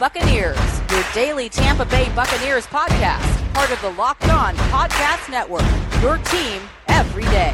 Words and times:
Buccaneers, 0.00 0.56
your 0.90 1.04
daily 1.12 1.50
Tampa 1.50 1.84
Bay 1.84 2.10
Buccaneers 2.16 2.66
podcast, 2.66 3.52
part 3.52 3.70
of 3.70 3.78
the 3.82 3.90
Locked 3.90 4.30
On 4.30 4.54
Podcast 4.72 5.30
Network. 5.30 5.60
Your 6.00 6.16
team 6.16 6.62
every 6.88 7.24
day. 7.24 7.52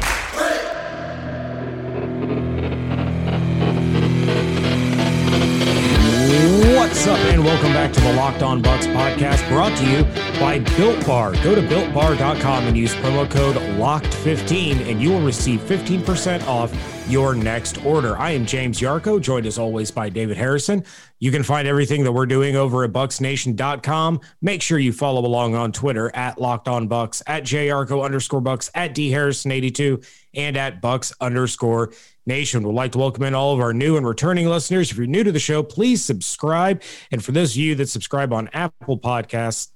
What's 6.77 7.05
up, 7.05 7.19
and 7.25 7.43
welcome 7.43 7.73
back 7.73 7.91
to 7.91 7.99
the 7.99 8.13
Locked 8.13 8.43
On 8.43 8.63
Bucs 8.63 8.87
podcast 8.93 9.45
brought 9.49 9.77
to 9.79 9.85
you 9.85 10.03
by 10.39 10.59
Built 10.77 11.05
Bar. 11.05 11.33
Go 11.43 11.53
to 11.53 11.61
builtbar.com 11.61 12.67
and 12.67 12.77
use 12.77 12.93
promo 12.95 13.29
code 13.29 13.56
LOCKED15, 13.77 14.89
and 14.89 14.99
you 14.99 15.11
will 15.11 15.21
receive 15.21 15.59
15% 15.61 16.47
off 16.47 16.73
your 17.07 17.35
next 17.35 17.85
order. 17.85 18.17
I 18.17 18.31
am 18.31 18.45
James 18.45 18.79
Yarcho, 18.79 19.21
joined 19.21 19.45
as 19.45 19.59
always 19.59 19.91
by 19.91 20.09
David 20.09 20.35
Harrison. 20.35 20.83
You 21.19 21.31
can 21.31 21.43
find 21.43 21.67
everything 21.67 22.03
that 22.03 22.11
we're 22.11 22.25
doing 22.25 22.55
over 22.55 22.83
at 22.83 22.91
bucsnation.com. 22.91 24.21
Make 24.41 24.63
sure 24.63 24.79
you 24.79 24.91
follow 24.91 25.23
along 25.23 25.53
on 25.53 25.71
Twitter 25.71 26.13
at 26.15 26.41
Locked 26.41 26.67
On 26.67 26.89
Bucs, 26.89 27.21
at 27.27 27.43
JYarcho 27.43 28.03
underscore 28.03 28.41
Bucs, 28.41 28.71
at 28.73 28.95
D 28.95 29.11
Harrison82, 29.11 30.05
and 30.33 30.57
at 30.57 30.81
Bucs 30.81 31.13
underscore 31.21 31.93
Nation. 32.25 32.63
We'd 32.63 32.73
like 32.73 32.91
to 32.93 32.97
welcome 32.97 33.23
in 33.23 33.35
all 33.35 33.53
of 33.53 33.59
our 33.59 33.73
new 33.73 33.95
and 33.95 34.07
returning 34.07 34.47
listeners. 34.47 34.89
If 34.89 34.97
you're 34.97 35.05
new 35.05 35.23
to 35.23 35.31
the 35.31 35.39
show, 35.39 35.61
please 35.61 36.03
subscribe. 36.03 36.81
And 37.11 37.23
for 37.23 37.31
those 37.31 37.51
of 37.51 37.57
you 37.57 37.75
that 37.75 37.89
subscribe 37.89 38.33
on 38.33 38.49
Apple 38.53 38.99
Podcasts, 38.99 39.69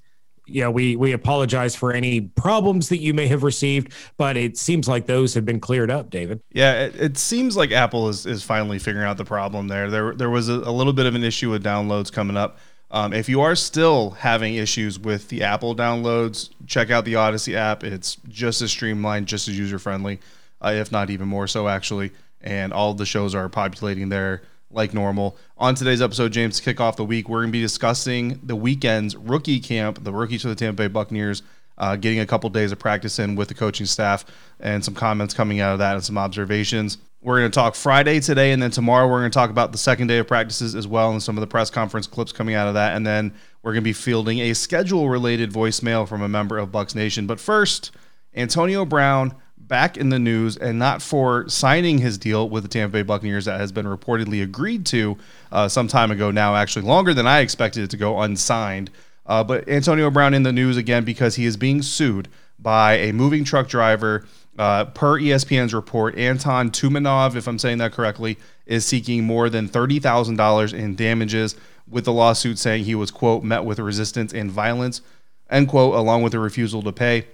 yeah, 0.48 0.68
we 0.68 0.96
we 0.96 1.12
apologize 1.12 1.76
for 1.76 1.94
any 1.94 2.22
problems 2.22 2.90
that 2.90 3.00
you 3.00 3.14
may 3.14 3.28
have 3.28 3.44
received, 3.44 3.94
but 4.18 4.38
it 4.38 4.58
seems 4.58 4.88
like 4.88 5.06
those 5.06 5.34
have 5.34 5.46
been 5.46 5.60
cleared 5.60 5.92
up, 5.92 6.10
David. 6.10 6.42
Yeah, 6.52 6.86
it, 6.86 6.96
it 6.96 7.18
seems 7.18 7.56
like 7.56 7.72
Apple 7.72 8.10
is, 8.10 8.26
is 8.26 8.44
finally 8.44 8.80
figuring 8.80 9.08
out 9.08 9.18
the 9.18 9.26
problem 9.26 9.68
there. 9.68 9.90
There 9.90 10.14
there 10.14 10.30
was 10.30 10.50
a, 10.50 10.54
a 10.54 10.72
little 10.72 10.94
bit 10.94 11.06
of 11.06 11.16
an 11.16 11.24
issue 11.24 11.50
with 11.50 11.64
downloads 11.64 12.12
coming 12.12 12.38
up. 12.38 12.58
Um, 12.90 13.14
if 13.14 13.30
you 13.30 13.42
are 13.42 13.56
still 13.56 14.12
having 14.12 14.56
issues 14.56 15.00
with 15.00 15.30
the 15.30 15.44
Apple 15.44 15.76
downloads, 15.76 16.50
check 16.68 16.90
out 16.90 17.06
the 17.06 17.16
Odyssey 17.16 17.56
app. 17.56 17.84
It's 17.84 18.18
just 18.28 18.62
as 18.62 18.72
streamlined, 18.72 19.28
just 19.28 19.48
as 19.48 19.58
user 19.58 19.80
friendly, 19.80 20.20
uh, 20.62 20.74
if 20.76 20.92
not 20.92 21.10
even 21.10 21.28
more 21.28 21.48
so, 21.48 21.70
actually 21.70 22.12
and 22.44 22.74
all 22.74 22.94
the 22.94 23.06
shows 23.06 23.36
are 23.36 23.50
populating 23.50 24.10
there 24.10 24.42
like 24.74 24.94
normal. 24.94 25.38
On 25.58 25.76
today's 25.76 26.02
episode, 26.02 26.32
James, 26.32 26.58
to 26.58 26.64
kick 26.64 26.80
off 26.80 26.96
the 26.96 27.06
week, 27.06 27.30
we're 27.30 27.42
going 27.42 27.50
to 27.50 27.52
be 27.52 27.62
discussing 27.62 28.40
the 28.44 28.56
weekend's 28.56 29.16
rookie 29.16 29.60
camp, 29.60 30.04
the 30.04 30.12
rookies 30.12 30.42
for 30.42 30.48
the 30.48 30.56
Tampa 30.56 30.84
Bay 30.84 30.88
Buccaneers, 30.88 31.44
uh, 31.78 31.96
getting 31.96 32.20
a 32.20 32.26
couple 32.26 32.50
days 32.50 32.72
of 32.72 32.80
practice 32.80 33.20
in 33.20 33.36
with 33.36 33.48
the 33.48 33.54
coaching 33.54 33.86
staff, 33.86 34.26
and 34.60 34.84
some 34.84 34.94
comments 34.94 35.34
coming 35.34 35.60
out 35.60 35.74
of 35.74 35.80
that 35.80 35.96
and 35.96 36.04
some 36.04 36.18
observations. 36.18 36.98
We're 37.24 37.40
going 37.40 37.52
to 37.52 37.56
talk 37.56 37.76
Friday 37.76 38.20
today, 38.20 38.52
and 38.52 38.62
then 38.62 38.72
tomorrow 38.72 39.08
we're 39.08 39.20
going 39.20 39.32
to 39.32 39.36
talk 39.36 39.52
about 39.52 39.72
the 39.72 39.78
second 39.78 40.08
day 40.08 40.18
of 40.18 40.28
practices 40.28 40.74
as 40.74 40.88
well, 40.88 41.12
and 41.12 41.22
some 41.22 41.38
of 41.38 41.42
the 41.42 41.48
press 41.48 41.70
conference 41.70 42.08
clips 42.08 42.32
coming 42.32 42.56
out 42.56 42.68
of 42.68 42.74
that. 42.74 42.96
And 42.96 43.06
then 43.06 43.34
we're 43.62 43.74
going 43.74 43.84
to 43.84 43.88
be 43.88 43.94
fielding 43.94 44.40
a 44.40 44.54
schedule 44.54 45.08
related 45.08 45.52
voicemail 45.52 46.08
from 46.08 46.24
a 46.24 46.30
member 46.30 46.58
of 46.58 46.70
Bucs 46.70 46.96
Nation. 46.96 47.28
But 47.28 47.40
first, 47.40 47.92
Antonio 48.36 48.86
Brown 48.86 49.36
back 49.72 49.96
in 49.96 50.10
the 50.10 50.20
news 50.20 50.58
and 50.58 50.78
not 50.78 51.02
for 51.02 51.48
signing 51.48 51.98
his 51.98 52.18
deal 52.18 52.50
with 52.50 52.62
the 52.62 52.68
Tampa 52.68 52.92
Bay 52.92 53.04
Buccaneers 53.04 53.46
that 53.46 53.58
has 53.58 53.72
been 53.72 53.86
reportedly 53.86 54.44
agreed 54.44 54.86
to 54.88 55.18
uh, 55.50 55.70
some 55.70 55.88
time 55.88 56.12
ago 56.12 56.30
now, 56.30 56.58
actually 56.58 56.86
longer 56.86 57.14
than 57.14 57.26
I 57.26 57.40
expected 57.40 57.86
it 57.86 57.90
to 57.92 57.98
go 57.98 58.20
unsigned. 58.20 58.92
Uh, 59.26 59.46
but 59.46 59.70
Antonio 59.70 60.12
Brown 60.12 60.34
in 60.34 60.44
the 60.44 60.52
news 60.52 60.76
again 60.76 61.06
because 61.06 61.36
he 61.36 61.46
is 61.46 61.56
being 61.56 61.82
sued 61.82 62.28
by 62.60 62.98
a 62.98 63.14
moving 63.14 63.46
truck 63.46 63.70
driver. 63.70 64.28
Uh, 64.60 64.84
per 64.84 65.18
ESPN's 65.18 65.74
report, 65.74 66.18
Anton 66.18 66.70
Tumanov, 66.70 67.38
if 67.38 67.48
I'm 67.48 67.58
saying 67.58 67.78
that 67.78 67.94
correctly, 67.94 68.38
is 68.66 68.86
seeking 68.86 69.24
more 69.24 69.50
than 69.50 69.70
$30,000 69.70 70.74
in 70.74 70.96
damages 70.98 71.56
with 71.88 72.04
the 72.04 72.12
lawsuit 72.12 72.60
saying 72.60 72.84
he 72.84 72.94
was, 72.94 73.10
quote, 73.10 73.42
met 73.42 73.64
with 73.64 73.80
resistance 73.80 74.34
and 74.34 74.52
violence, 74.52 75.02
end 75.50 75.70
quote, 75.70 75.96
along 75.96 76.24
with 76.24 76.34
a 76.34 76.40
refusal 76.40 76.82
to 76.82 76.92
pay. 76.92 77.26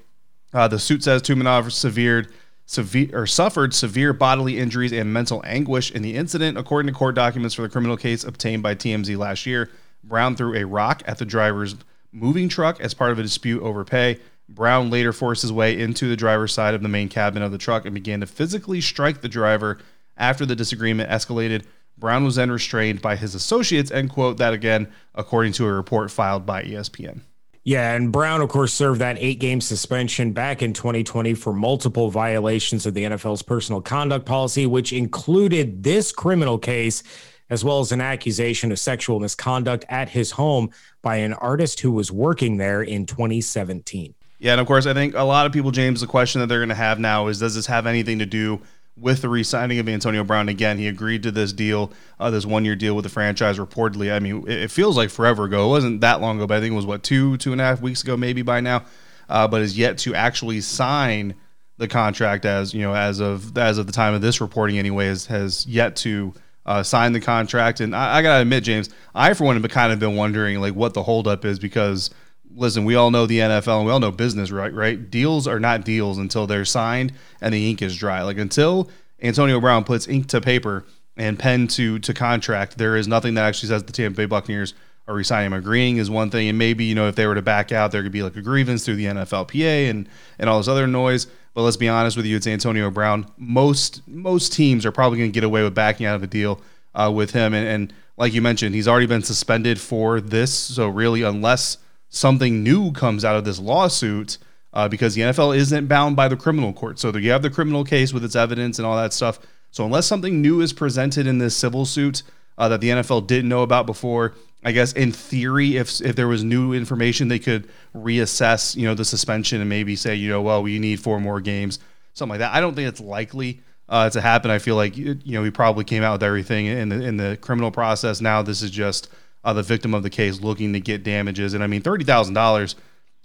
Uh, 0.58 0.68
the 0.68 0.80
suit 0.80 1.04
says 1.04 1.22
Tumanov 1.22 1.72
severed, 1.72 2.34
severe, 2.66 3.10
or 3.14 3.28
suffered 3.28 3.76
severe 3.76 4.12
bodily 4.12 4.58
injuries 4.58 4.92
and 4.92 5.14
mental 5.14 5.40
anguish 5.46 5.92
in 5.92 6.02
the 6.02 6.16
incident, 6.16 6.58
according 6.58 6.92
to 6.92 6.98
court 6.98 7.14
documents 7.14 7.54
for 7.54 7.62
the 7.62 7.70
criminal 7.70 7.96
case 7.96 8.24
obtained 8.24 8.64
by 8.64 8.74
TMZ 8.74 9.16
last 9.20 9.46
year. 9.46 9.70
Brown 10.04 10.36
threw 10.36 10.56
a 10.56 10.66
rock 10.66 11.04
at 11.06 11.20
the 11.20 11.26
driver's 11.26 11.76
moving 12.12 12.50
truck 12.50 12.82
as 12.82 12.96
part 12.96 13.12
of 13.12 13.20
a 13.20 13.22
dispute 13.22 13.62
over 13.62 13.86
pay. 13.86 14.18
Brown 14.50 14.90
later 14.90 15.14
forced 15.14 15.44
his 15.44 15.54
way 15.54 15.80
into 15.80 16.10
the 16.10 16.16
driver's 16.16 16.54
side 16.54 16.74
of 16.74 16.82
the 16.82 16.90
main 16.90 17.08
cabin 17.08 17.44
of 17.44 17.52
the 17.52 17.60
truck 17.60 17.86
and 17.86 17.94
began 17.94 18.22
to 18.22 18.26
physically 18.26 18.82
strike 18.82 19.22
the 19.22 19.30
driver. 19.30 19.78
After 20.18 20.44
the 20.44 20.56
disagreement 20.56 21.12
escalated, 21.12 21.66
Brown 22.00 22.26
was 22.26 22.38
then 22.38 22.50
restrained 22.50 23.00
by 23.00 23.16
his 23.16 23.36
associates, 23.36 23.92
end 23.92 24.10
quote. 24.10 24.38
That 24.38 24.56
again, 24.56 24.88
according 25.14 25.54
to 25.54 25.68
a 25.68 25.72
report 25.72 26.10
filed 26.10 26.48
by 26.48 26.64
ESPN. 26.64 27.22
Yeah, 27.68 27.96
and 27.96 28.14
Brown, 28.14 28.40
of 28.40 28.48
course, 28.48 28.74
served 28.74 29.02
that 29.02 29.18
eight 29.20 29.42
game 29.42 29.60
suspension 29.60 30.32
back 30.32 30.62
in 30.62 30.72
2020 30.72 31.34
for 31.34 31.52
multiple 31.52 32.10
violations 32.10 32.86
of 32.86 32.94
the 32.94 33.04
NFL's 33.04 33.42
personal 33.42 33.82
conduct 33.82 34.26
policy, 34.26 34.66
which 34.66 34.94
included 34.94 35.84
this 35.84 36.14
criminal 36.14 36.58
case, 36.58 37.04
as 37.50 37.66
well 37.66 37.82
as 37.82 37.92
an 37.92 38.00
accusation 38.00 38.72
of 38.72 38.80
sexual 38.80 39.20
misconduct 39.20 39.84
at 39.90 40.08
his 40.08 40.32
home 40.32 40.70
by 41.02 41.18
an 41.18 41.34
artist 41.34 41.82
who 41.82 41.92
was 41.92 42.10
working 42.10 42.56
there 42.56 42.82
in 42.82 43.06
2017. 43.06 44.16
Yeah, 44.40 44.54
and 44.54 44.62
of 44.62 44.68
course, 44.68 44.86
I 44.86 44.94
think 44.94 45.14
a 45.16 45.24
lot 45.24 45.46
of 45.46 45.52
people, 45.52 45.72
James, 45.72 46.00
the 46.00 46.08
question 46.08 46.40
that 46.40 46.48
they're 46.48 46.60
going 46.60 46.70
to 46.70 46.76
have 46.76 47.00
now 47.00 47.28
is 47.28 47.38
does 47.38 47.56
this 47.56 47.66
have 47.66 47.86
anything 47.86 48.20
to 48.20 48.26
do 48.26 48.62
with 49.00 49.22
the 49.22 49.30
re-signing 49.30 49.80
of 49.80 49.88
Antonio 49.88 50.24
Brown 50.24 50.50
again. 50.50 50.78
He 50.78 50.88
agreed 50.88 51.24
to 51.24 51.32
this 51.32 51.54
deal, 51.54 51.92
uh, 52.20 52.32
this 52.32 52.46
one-year 52.46 52.76
deal 52.76 52.96
with 52.96 53.04
the 53.04 53.10
franchise. 53.10 53.60
Reportedly, 53.60 54.12
I 54.12 54.20
mean, 54.20 54.48
it, 54.48 54.72
feels 54.72 54.98
like 54.98 55.10
forever 55.10 55.46
ago. 55.46 55.66
It 55.66 55.70
wasn't 55.70 56.02
that 56.02 56.22
long 56.22 56.38
ago, 56.38 56.48
but 56.48 56.58
I 56.58 56.60
think 56.62 56.74
it 56.74 56.76
was 56.76 56.86
what 56.86 57.04
two, 57.04 57.38
two 57.38 57.52
and 57.52 57.62
a 57.62 57.64
half 57.64 57.82
weeks 57.82 58.04
ago, 58.04 58.18
maybe 58.18 58.42
by 58.42 58.60
now. 58.60 58.86
Uh, 59.30 59.48
but 59.48 59.62
is 59.62 59.78
yet 59.78 59.98
to 60.00 60.16
actually 60.16 60.62
sign 60.62 61.36
the 61.78 61.88
contract 61.88 62.46
as 62.46 62.74
you 62.74 62.82
know 62.82 62.96
as 62.96 63.20
of 63.20 63.56
as 63.58 63.78
of 63.78 63.86
the 63.86 63.94
time 63.94 64.14
of 64.14 64.22
this 64.22 64.42
reporting, 64.42 64.80
anyways, 64.80 65.28
has 65.28 65.66
yet 65.68 65.96
to 65.98 66.34
uh, 66.66 66.84
sign 66.84 67.14
the 67.14 67.20
contract. 67.20 67.80
And 67.80 67.96
I, 67.96 68.18
I 68.18 68.22
gotta 68.22 68.42
admit, 68.42 68.64
James, 68.64 68.90
I 69.14 69.34
for 69.34 69.46
one 69.46 69.62
have 69.62 69.72
kind 69.72 69.92
of 69.92 70.00
been 70.00 70.16
wondering 70.16 70.60
like 70.60 70.76
what 70.76 70.94
the 70.94 71.04
holdup 71.04 71.46
is 71.46 71.60
because 71.60 72.10
listen, 72.56 72.86
we 72.86 72.96
all 72.96 73.12
know 73.12 73.26
the 73.26 73.40
NFL 73.40 73.78
and 73.78 73.86
we 73.86 73.92
all 73.92 74.00
know 74.00 74.12
business, 74.12 74.52
right? 74.52 74.74
Right? 74.74 75.10
Deals 75.10 75.48
are 75.48 75.60
not 75.60 75.86
deals 75.86 76.18
until 76.18 76.48
they're 76.48 76.66
signed 76.66 77.14
and 77.42 77.54
the 77.54 77.70
ink 77.70 77.82
is 77.82 77.96
dry. 77.96 78.24
Like 78.24 78.38
until 78.38 78.90
Antonio 79.22 79.60
Brown 79.60 79.84
puts 79.84 80.08
ink 80.08 80.28
to 80.28 80.42
paper 80.42 80.86
and 81.16 81.38
pen 81.38 81.68
to 81.70 82.00
to 82.00 82.14
contract, 82.14 82.78
there 82.78 82.96
is 82.96 83.08
nothing 83.08 83.34
that 83.36 83.46
actually 83.46 83.70
says 83.70 83.84
the 83.84 83.92
Tampa 83.92 84.18
Bay 84.18 84.26
Buccaneers 84.26 84.74
are 85.08 85.16
resigning. 85.16 85.54
Agreeing 85.54 85.98
is 85.98 86.10
one 86.10 86.30
thing, 86.30 86.50
and 86.50 86.58
maybe 86.58 86.86
you 86.86 86.96
know 86.96 87.08
if 87.08 87.16
they 87.16 87.26
were 87.26 87.36
to 87.36 87.42
back 87.42 87.72
out, 87.72 87.92
there 87.92 88.04
could 88.04 88.12
be 88.12 88.24
like 88.24 88.36
a 88.36 88.42
grievance 88.42 88.86
through 88.86 88.98
the 88.98 89.06
NFLPA 89.06 89.90
and 89.90 90.08
and 90.38 90.50
all 90.50 90.58
this 90.58 90.68
other 90.68 90.88
noise. 90.88 91.28
But 91.54 91.64
let's 91.64 91.78
be 91.78 91.90
honest 91.90 92.16
with 92.16 92.26
you, 92.28 92.38
it's 92.38 92.46
Antonio 92.46 92.92
Brown. 92.92 93.26
Most 93.38 94.08
most 94.08 94.54
teams 94.54 94.86
are 94.86 94.92
probably 94.92 95.18
going 95.18 95.32
to 95.32 95.34
get 95.34 95.44
away 95.44 95.64
with 95.64 95.74
backing 95.74 96.06
out 96.06 96.16
of 96.16 96.24
a 96.24 96.28
deal 96.28 96.62
uh, 96.94 97.12
with 97.14 97.32
him, 97.32 97.54
and, 97.54 97.68
and 97.68 97.94
like 98.18 98.34
you 98.34 98.42
mentioned, 98.42 98.76
he's 98.76 98.88
already 98.88 99.06
been 99.06 99.24
suspended 99.24 99.80
for 99.80 100.20
this. 100.20 100.54
So 100.54 100.88
really, 100.88 101.24
unless 101.24 101.78
something 102.18 102.64
new 102.64 102.92
comes 102.92 103.24
out 103.24 103.36
of 103.36 103.46
this 103.46 103.60
lawsuit 103.60 104.38
uh, 104.74 104.88
because 104.88 105.16
the 105.16 105.22
NFL 105.22 105.56
isn't 105.56 105.88
bound 105.88 106.16
by 106.16 106.28
the 106.28 106.36
criminal 106.36 106.74
court. 106.74 107.00
So 107.00 107.16
you 107.16 107.32
have 107.32 107.42
the 107.42 107.50
criminal 107.50 107.84
case 107.84 108.14
with 108.14 108.24
its 108.24 108.36
evidence 108.36 108.80
and 108.80 108.86
all 108.86 108.98
that 108.98 109.14
stuff. 109.14 109.40
So 109.72 109.86
unless 109.86 110.06
something 110.06 110.42
new 110.42 110.62
is 110.62 110.74
presented 110.74 111.28
in 111.28 111.38
this 111.38 111.56
civil 111.56 111.86
suit 111.86 112.24
uh, 112.58 112.70
that 112.70 112.82
the 112.82 112.90
NFL 112.90 113.28
didn't 113.28 113.50
know 113.50 113.64
about 113.64 113.86
before, 113.86 114.34
I 114.64 114.72
guess 114.72 114.94
in 114.94 115.12
theory, 115.12 115.78
if 115.78 116.02
if 116.02 116.16
there 116.16 116.28
was 116.28 116.44
new 116.44 116.74
information, 116.74 117.28
they 117.28 117.40
could 117.40 117.70
reassess, 117.96 118.76
you 118.76 118.88
know, 118.88 118.96
the 118.96 119.06
suspension 119.06 119.62
and 119.62 119.70
maybe 119.70 119.96
say, 119.96 120.16
you 120.16 120.30
know, 120.30 120.42
well, 120.42 120.64
we 120.64 120.80
need 120.80 121.00
four 121.00 121.20
more 121.20 121.40
games, 121.40 121.80
something 122.14 122.32
like 122.32 122.40
that. 122.40 122.54
I 122.54 122.60
don't 122.60 122.76
think 122.76 122.90
it's 122.90 123.00
likely 123.00 123.62
uh, 123.90 124.10
to 124.10 124.20
happen. 124.20 124.52
I 124.52 124.60
feel 124.60 124.76
like 124.76 124.98
you 124.98 125.20
know 125.26 125.42
we 125.42 125.52
probably 125.52 125.84
came 125.84 126.04
out 126.04 126.14
with 126.14 126.24
everything 126.24 126.66
in 126.66 126.90
the 126.90 127.02
in 127.02 127.18
the 127.18 127.38
criminal 127.40 127.72
process. 127.72 128.20
Now 128.20 128.42
this 128.42 128.62
is 128.62 128.72
just 128.72 129.10
uh, 129.48 129.54
the 129.54 129.64
victim 129.64 129.94
of 129.94 130.04
the 130.04 130.10
case 130.10 130.42
looking 130.42 130.74
to 130.74 130.80
get 130.82 131.04
damages. 131.04 131.54
And 131.54 131.64
I 131.64 131.68
mean, 131.68 131.82
thirty 131.82 132.04
thousand 132.04 132.34
dollars, 132.34 132.76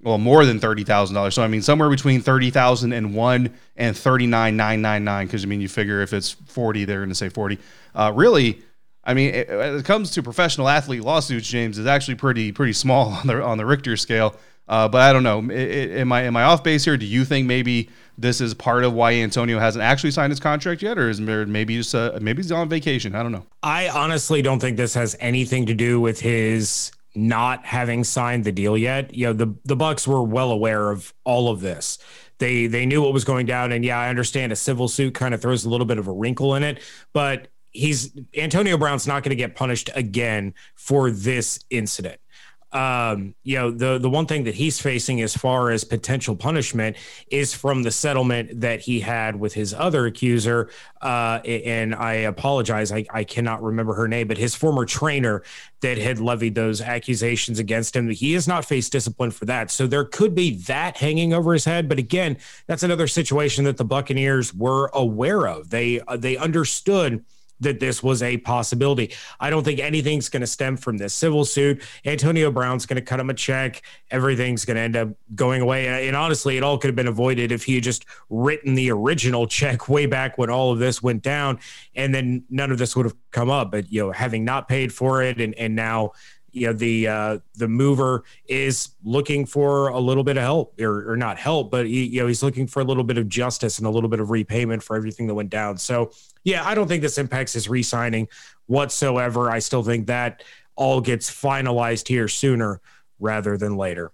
well, 0.02 0.18
more 0.18 0.44
than 0.44 0.60
thirty 0.60 0.84
thousand 0.84 1.16
dollars. 1.16 1.34
So 1.34 1.42
I 1.42 1.48
mean, 1.48 1.62
somewhere 1.62 1.90
between 1.90 2.20
thirty 2.20 2.50
thousand 2.50 2.92
and 2.92 3.12
one 3.12 3.52
and 3.76 3.96
thirty 3.96 4.28
nine 4.28 4.56
nine 4.56 4.80
nine 4.80 5.02
nine. 5.02 5.26
Because 5.26 5.42
I 5.42 5.48
mean, 5.48 5.60
you 5.60 5.68
figure 5.68 6.00
if 6.00 6.12
it's 6.12 6.30
forty, 6.30 6.84
they're 6.84 7.00
going 7.00 7.08
to 7.08 7.14
say 7.16 7.28
forty. 7.28 7.58
Uh, 7.92 8.12
really, 8.14 8.62
I 9.02 9.14
mean, 9.14 9.34
it, 9.34 9.50
it 9.50 9.84
comes 9.84 10.12
to 10.12 10.22
professional 10.22 10.68
athlete 10.68 11.02
lawsuits, 11.02 11.48
James 11.48 11.76
is 11.76 11.86
actually 11.86 12.14
pretty 12.14 12.52
pretty 12.52 12.72
small 12.72 13.08
on 13.20 13.26
the 13.26 13.42
on 13.42 13.58
the 13.58 13.66
Richter 13.66 13.96
scale. 13.96 14.36
Uh, 14.68 14.88
but 14.88 15.00
I 15.00 15.12
don't 15.12 15.22
know. 15.22 15.38
Am 15.52 16.12
I 16.12 16.22
am 16.22 16.36
I 16.36 16.44
off 16.44 16.62
base 16.62 16.84
here? 16.84 16.96
Do 16.96 17.06
you 17.06 17.24
think 17.24 17.46
maybe 17.46 17.90
this 18.16 18.40
is 18.40 18.54
part 18.54 18.84
of 18.84 18.92
why 18.92 19.14
Antonio 19.14 19.58
hasn't 19.58 19.82
actually 19.82 20.12
signed 20.12 20.30
his 20.30 20.40
contract 20.40 20.82
yet, 20.82 20.98
or 20.98 21.08
is 21.08 21.20
maybe 21.20 21.76
just 21.76 21.94
uh, 21.94 22.18
maybe 22.20 22.42
he's 22.42 22.52
on 22.52 22.68
vacation? 22.68 23.14
I 23.14 23.22
don't 23.22 23.32
know. 23.32 23.46
I 23.62 23.88
honestly 23.88 24.40
don't 24.42 24.60
think 24.60 24.76
this 24.76 24.94
has 24.94 25.16
anything 25.20 25.66
to 25.66 25.74
do 25.74 26.00
with 26.00 26.20
his 26.20 26.92
not 27.14 27.66
having 27.66 28.04
signed 28.04 28.44
the 28.44 28.52
deal 28.52 28.78
yet. 28.78 29.12
You 29.14 29.26
know, 29.26 29.32
the 29.32 29.54
the 29.64 29.76
Bucs 29.76 30.06
were 30.06 30.22
well 30.22 30.50
aware 30.50 30.90
of 30.90 31.12
all 31.24 31.50
of 31.50 31.60
this. 31.60 31.98
They 32.38 32.66
they 32.66 32.86
knew 32.86 33.02
what 33.02 33.12
was 33.12 33.24
going 33.24 33.46
down, 33.46 33.72
and 33.72 33.84
yeah, 33.84 33.98
I 33.98 34.08
understand 34.08 34.52
a 34.52 34.56
civil 34.56 34.88
suit 34.88 35.14
kind 35.14 35.34
of 35.34 35.42
throws 35.42 35.64
a 35.64 35.68
little 35.68 35.86
bit 35.86 35.98
of 35.98 36.06
a 36.06 36.12
wrinkle 36.12 36.54
in 36.54 36.62
it, 36.62 36.80
but 37.12 37.48
he's 37.72 38.12
Antonio 38.36 38.78
Brown's 38.78 39.06
not 39.06 39.22
going 39.22 39.30
to 39.30 39.36
get 39.36 39.56
punished 39.56 39.90
again 39.94 40.54
for 40.74 41.10
this 41.10 41.58
incident 41.70 42.20
um, 42.72 43.34
you 43.42 43.58
know, 43.58 43.70
the 43.70 43.98
the 43.98 44.08
one 44.08 44.26
thing 44.26 44.44
that 44.44 44.54
he's 44.54 44.80
facing 44.80 45.20
as 45.20 45.36
far 45.36 45.70
as 45.70 45.84
potential 45.84 46.34
punishment 46.34 46.96
is 47.30 47.54
from 47.54 47.82
the 47.82 47.90
settlement 47.90 48.60
that 48.60 48.80
he 48.80 49.00
had 49.00 49.36
with 49.36 49.52
his 49.52 49.74
other 49.74 50.06
accuser. 50.06 50.70
Uh, 51.00 51.40
and 51.44 51.94
I 51.94 52.12
apologize, 52.14 52.90
I, 52.90 53.04
I 53.12 53.24
cannot 53.24 53.62
remember 53.62 53.94
her 53.94 54.08
name, 54.08 54.28
but 54.28 54.38
his 54.38 54.54
former 54.54 54.86
trainer 54.86 55.42
that 55.80 55.98
had 55.98 56.18
levied 56.18 56.54
those 56.54 56.80
accusations 56.80 57.58
against 57.58 57.94
him. 57.94 58.08
He 58.08 58.32
has 58.32 58.48
not 58.48 58.64
faced 58.64 58.92
discipline 58.92 59.32
for 59.32 59.44
that. 59.46 59.70
So 59.70 59.86
there 59.86 60.04
could 60.04 60.34
be 60.34 60.56
that 60.64 60.96
hanging 60.96 61.34
over 61.34 61.52
his 61.52 61.64
head. 61.64 61.88
But 61.88 61.98
again, 61.98 62.38
that's 62.66 62.84
another 62.84 63.06
situation 63.06 63.64
that 63.64 63.76
the 63.76 63.84
Buccaneers 63.84 64.54
were 64.54 64.90
aware 64.94 65.46
of. 65.46 65.70
They 65.70 66.00
uh, 66.00 66.16
they 66.16 66.36
understood 66.36 67.24
that 67.62 67.80
this 67.80 68.02
was 68.02 68.22
a 68.22 68.36
possibility. 68.38 69.12
I 69.40 69.50
don't 69.50 69.64
think 69.64 69.80
anything's 69.80 70.28
going 70.28 70.42
to 70.42 70.46
stem 70.46 70.76
from 70.76 70.98
this 70.98 71.14
civil 71.14 71.44
suit. 71.44 71.82
Antonio 72.04 72.50
Brown's 72.50 72.86
going 72.86 72.96
to 72.96 73.02
cut 73.02 73.20
him 73.20 73.30
a 73.30 73.34
check. 73.34 73.82
Everything's 74.10 74.64
going 74.64 74.76
to 74.76 74.82
end 74.82 74.96
up 74.96 75.08
going 75.34 75.62
away. 75.62 76.06
And 76.06 76.16
honestly, 76.16 76.56
it 76.56 76.62
all 76.62 76.78
could 76.78 76.88
have 76.88 76.96
been 76.96 77.08
avoided 77.08 77.52
if 77.52 77.64
he 77.64 77.76
had 77.76 77.84
just 77.84 78.04
written 78.30 78.74
the 78.74 78.90
original 78.90 79.46
check 79.46 79.88
way 79.88 80.06
back 80.06 80.38
when 80.38 80.50
all 80.50 80.72
of 80.72 80.78
this 80.78 81.02
went 81.02 81.22
down, 81.22 81.58
and 81.94 82.14
then 82.14 82.44
none 82.50 82.70
of 82.70 82.78
this 82.78 82.94
would 82.96 83.06
have 83.06 83.16
come 83.30 83.50
up. 83.50 83.70
But 83.70 83.90
you 83.90 84.04
know, 84.04 84.12
having 84.12 84.44
not 84.44 84.68
paid 84.68 84.92
for 84.92 85.22
it, 85.22 85.40
and 85.40 85.54
and 85.54 85.74
now 85.74 86.12
you 86.52 86.66
know 86.66 86.72
the 86.72 87.08
uh, 87.08 87.38
the 87.54 87.68
mover 87.68 88.24
is 88.46 88.90
looking 89.04 89.46
for 89.46 89.88
a 89.88 89.98
little 89.98 90.24
bit 90.24 90.36
of 90.36 90.42
help 90.42 90.80
or, 90.80 91.10
or 91.10 91.16
not 91.16 91.38
help 91.38 91.70
but 91.70 91.86
he, 91.86 92.04
you 92.04 92.20
know 92.20 92.26
he's 92.26 92.42
looking 92.42 92.66
for 92.66 92.80
a 92.80 92.84
little 92.84 93.04
bit 93.04 93.18
of 93.18 93.28
justice 93.28 93.78
and 93.78 93.86
a 93.86 93.90
little 93.90 94.08
bit 94.08 94.20
of 94.20 94.30
repayment 94.30 94.82
for 94.82 94.96
everything 94.96 95.26
that 95.26 95.34
went 95.34 95.50
down. 95.50 95.76
So 95.78 96.12
yeah 96.44 96.66
i 96.66 96.74
don't 96.74 96.88
think 96.88 97.02
this 97.02 97.18
impacts 97.18 97.52
his 97.52 97.68
re-signing 97.68 98.28
whatsoever. 98.66 99.50
I 99.50 99.58
still 99.58 99.82
think 99.82 100.06
that 100.06 100.42
all 100.76 101.00
gets 101.00 101.30
finalized 101.30 102.08
here 102.08 102.28
sooner 102.28 102.80
rather 103.18 103.56
than 103.56 103.76
later. 103.76 104.12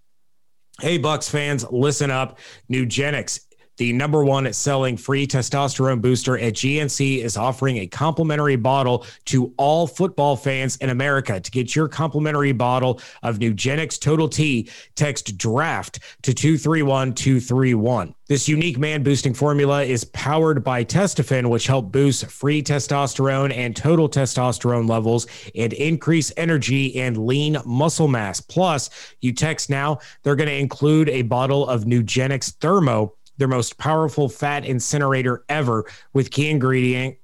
Hey, 0.81 0.99
Bucs 0.99 1.29
fans, 1.31 1.65
listen 1.71 2.11
up. 2.11 2.39
Nugenix 2.71 3.41
the 3.79 3.93
number 3.93 4.25
one 4.25 4.53
selling 4.53 4.97
free 4.97 5.27
testosterone 5.27 6.01
booster 6.01 6.39
at 6.39 6.55
GNC 6.55 7.23
is 7.23 7.37
offering 7.37 7.79
a 7.79 7.87
complimentary 7.87 8.57
bottle 8.57 9.07
to 9.27 9.53
all 9.57 9.87
football 9.87 10.37
fans 10.37 10.77
in 10.77 10.91
America. 10.91 11.41
To 11.41 11.51
get 11.51 11.75
your 11.75 11.89
complimentary 11.89 12.53
bottle 12.53 13.01
of 13.23 13.39
Nugenix 13.39 13.99
Total 13.99 14.29
T, 14.29 14.69
text 14.95 15.39
DRAFT 15.39 16.01
to 16.23 16.35
231231. 16.35 18.15
This 18.29 18.47
unique 18.47 18.79
man 18.79 19.03
boosting 19.03 19.33
formula 19.33 19.85
is 19.85 20.05
powered 20.05 20.63
by 20.63 20.85
Testofen, 20.85 21.49
which 21.49 21.67
help 21.67 21.91
boost 21.91 22.27
free 22.27 22.63
testosterone 22.63 23.57
and 23.57 23.75
total 23.75 24.07
testosterone 24.07 24.87
levels 24.87 25.27
and 25.55 25.73
increase 25.73 26.31
energy 26.37 27.01
and 27.01 27.17
lean 27.17 27.57
muscle 27.65 28.07
mass. 28.07 28.39
Plus, 28.39 28.91
you 29.23 29.33
text 29.33 29.71
now, 29.71 30.01
they're 30.23 30.37
going 30.37 30.49
to 30.49 30.55
include 30.55 31.09
a 31.09 31.23
bottle 31.23 31.67
of 31.67 31.85
Nugenix 31.85 32.53
Thermo 32.61 33.15
their 33.39 33.49
most 33.49 33.79
powerful 33.79 34.29
fat 34.29 34.65
incinerator 34.65 35.45
ever 35.49 35.85
with 36.13 36.31
key 36.31 36.51
ingredient 36.51 37.17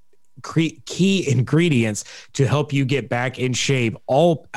key 0.43 1.31
ingredients 1.31 2.05
to 2.33 2.47
help 2.47 2.73
you 2.73 2.85
get 2.85 3.09
back 3.09 3.39
in 3.39 3.53
shape 3.53 3.97
all 4.07 4.49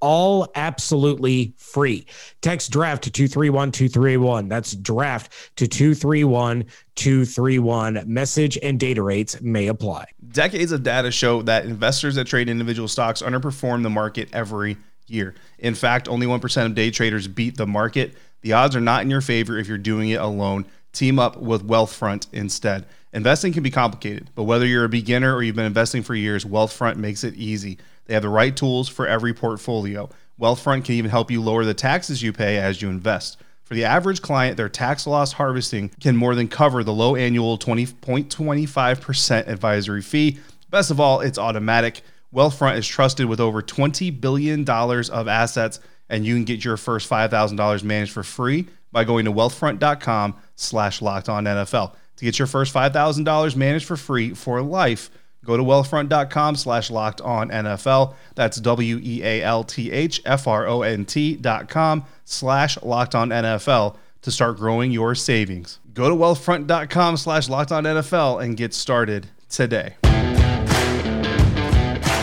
all 0.00 0.50
absolutely 0.54 1.54
free. 1.56 2.06
Text 2.42 2.70
draft 2.70 3.04
to 3.04 3.10
231231. 3.10 4.48
That's 4.48 4.76
draft 4.76 5.32
to 5.56 5.66
231231. 5.66 8.04
Message 8.06 8.58
and 8.62 8.78
data 8.78 9.02
rates 9.02 9.40
may 9.40 9.68
apply. 9.68 10.04
Decades 10.28 10.72
of 10.72 10.82
data 10.82 11.10
show 11.10 11.40
that 11.42 11.64
investors 11.64 12.16
that 12.16 12.26
trade 12.26 12.50
individual 12.50 12.88
stocks 12.88 13.22
underperform 13.22 13.82
the 13.82 13.90
market 13.90 14.28
every 14.32 14.76
year. 15.06 15.34
In 15.58 15.74
fact, 15.74 16.08
only 16.08 16.26
1% 16.26 16.66
of 16.66 16.74
day 16.74 16.90
traders 16.90 17.26
beat 17.26 17.56
the 17.56 17.66
market. 17.66 18.14
The 18.42 18.52
odds 18.52 18.76
are 18.76 18.80
not 18.80 19.00
in 19.02 19.10
your 19.10 19.22
favor 19.22 19.58
if 19.58 19.66
you're 19.66 19.78
doing 19.78 20.10
it 20.10 20.20
alone. 20.20 20.66
Team 20.96 21.18
up 21.18 21.36
with 21.36 21.68
Wealthfront 21.68 22.26
instead. 22.32 22.86
Investing 23.12 23.52
can 23.52 23.62
be 23.62 23.70
complicated, 23.70 24.30
but 24.34 24.44
whether 24.44 24.64
you're 24.64 24.86
a 24.86 24.88
beginner 24.88 25.34
or 25.34 25.42
you've 25.42 25.54
been 25.54 25.66
investing 25.66 26.02
for 26.02 26.14
years, 26.14 26.46
Wealthfront 26.46 26.96
makes 26.96 27.22
it 27.22 27.34
easy. 27.34 27.76
They 28.06 28.14
have 28.14 28.22
the 28.22 28.30
right 28.30 28.56
tools 28.56 28.88
for 28.88 29.06
every 29.06 29.34
portfolio. 29.34 30.08
Wealthfront 30.40 30.86
can 30.86 30.94
even 30.94 31.10
help 31.10 31.30
you 31.30 31.42
lower 31.42 31.66
the 31.66 31.74
taxes 31.74 32.22
you 32.22 32.32
pay 32.32 32.56
as 32.56 32.80
you 32.80 32.88
invest. 32.88 33.36
For 33.64 33.74
the 33.74 33.84
average 33.84 34.22
client, 34.22 34.56
their 34.56 34.70
tax 34.70 35.06
loss 35.06 35.34
harvesting 35.34 35.90
can 36.00 36.16
more 36.16 36.34
than 36.34 36.48
cover 36.48 36.82
the 36.82 36.94
low 36.94 37.14
annual 37.14 37.58
20.25% 37.58 39.48
advisory 39.48 40.00
fee. 40.00 40.38
Best 40.70 40.90
of 40.90 40.98
all, 40.98 41.20
it's 41.20 41.38
automatic. 41.38 42.00
Wealthfront 42.34 42.78
is 42.78 42.88
trusted 42.88 43.26
with 43.26 43.40
over 43.40 43.60
$20 43.60 44.18
billion 44.18 44.66
of 44.66 45.28
assets, 45.28 45.78
and 46.08 46.24
you 46.24 46.34
can 46.36 46.44
get 46.44 46.64
your 46.64 46.78
first 46.78 47.10
$5,000 47.10 47.82
managed 47.82 48.12
for 48.12 48.22
free 48.22 48.66
by 48.92 49.04
going 49.04 49.26
to 49.26 49.32
wealthfront.com 49.32 50.36
slash 50.56 51.00
locked 51.00 51.28
on 51.28 51.44
NFL. 51.44 51.94
To 52.16 52.24
get 52.24 52.38
your 52.38 52.46
first 52.46 52.74
$5,000 52.74 53.56
managed 53.56 53.86
for 53.86 53.96
free 53.96 54.34
for 54.34 54.60
life, 54.62 55.10
go 55.44 55.56
to 55.56 55.62
wealthfront.com 55.62 56.56
slash 56.56 56.90
locked 56.90 57.20
on 57.20 57.50
NFL. 57.50 58.14
That's 58.34 58.56
W 58.58 58.98
E 59.02 59.22
A 59.22 59.42
L 59.42 59.62
T 59.64 59.92
H 59.92 60.20
F 60.24 60.46
R 60.46 60.66
O 60.66 60.82
N 60.82 61.04
T 61.04 61.36
dot 61.36 61.68
com 61.68 62.04
slash 62.24 62.82
locked 62.82 63.14
on 63.14 63.28
NFL 63.28 63.96
to 64.22 64.30
start 64.30 64.56
growing 64.56 64.90
your 64.90 65.14
savings. 65.14 65.78
Go 65.94 66.08
to 66.08 66.14
wealthfront.com 66.14 67.16
slash 67.16 67.48
locked 67.48 67.72
on 67.72 67.84
NFL 67.84 68.42
and 68.42 68.56
get 68.56 68.74
started 68.74 69.28
today. 69.48 69.94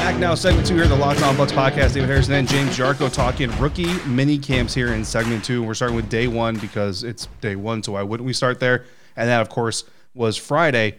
Back 0.03 0.19
now, 0.19 0.35
segment 0.35 0.67
two 0.67 0.75
here, 0.75 0.85
the 0.85 0.97
Locked 0.97 1.23
On 1.23 1.33
Bucs 1.35 1.53
podcast. 1.53 1.93
David 1.93 2.09
Harrison 2.09 2.33
and 2.33 2.45
James 2.45 2.77
Yarcho 2.77 3.11
talking 3.11 3.49
rookie 3.57 3.93
mini 4.05 4.37
camps 4.37 4.73
here 4.73 4.93
in 4.93 5.05
segment 5.05 5.45
two. 5.45 5.63
We're 5.63 5.75
starting 5.75 5.95
with 5.95 6.09
day 6.09 6.27
one 6.27 6.57
because 6.57 7.05
it's 7.05 7.29
day 7.39 7.55
one, 7.55 7.81
so 7.81 7.93
why 7.93 8.03
wouldn't 8.03 8.27
we 8.27 8.33
start 8.33 8.59
there? 8.59 8.83
And 9.15 9.29
that, 9.29 9.39
of 9.39 9.47
course, 9.47 9.85
was 10.13 10.35
Friday. 10.35 10.97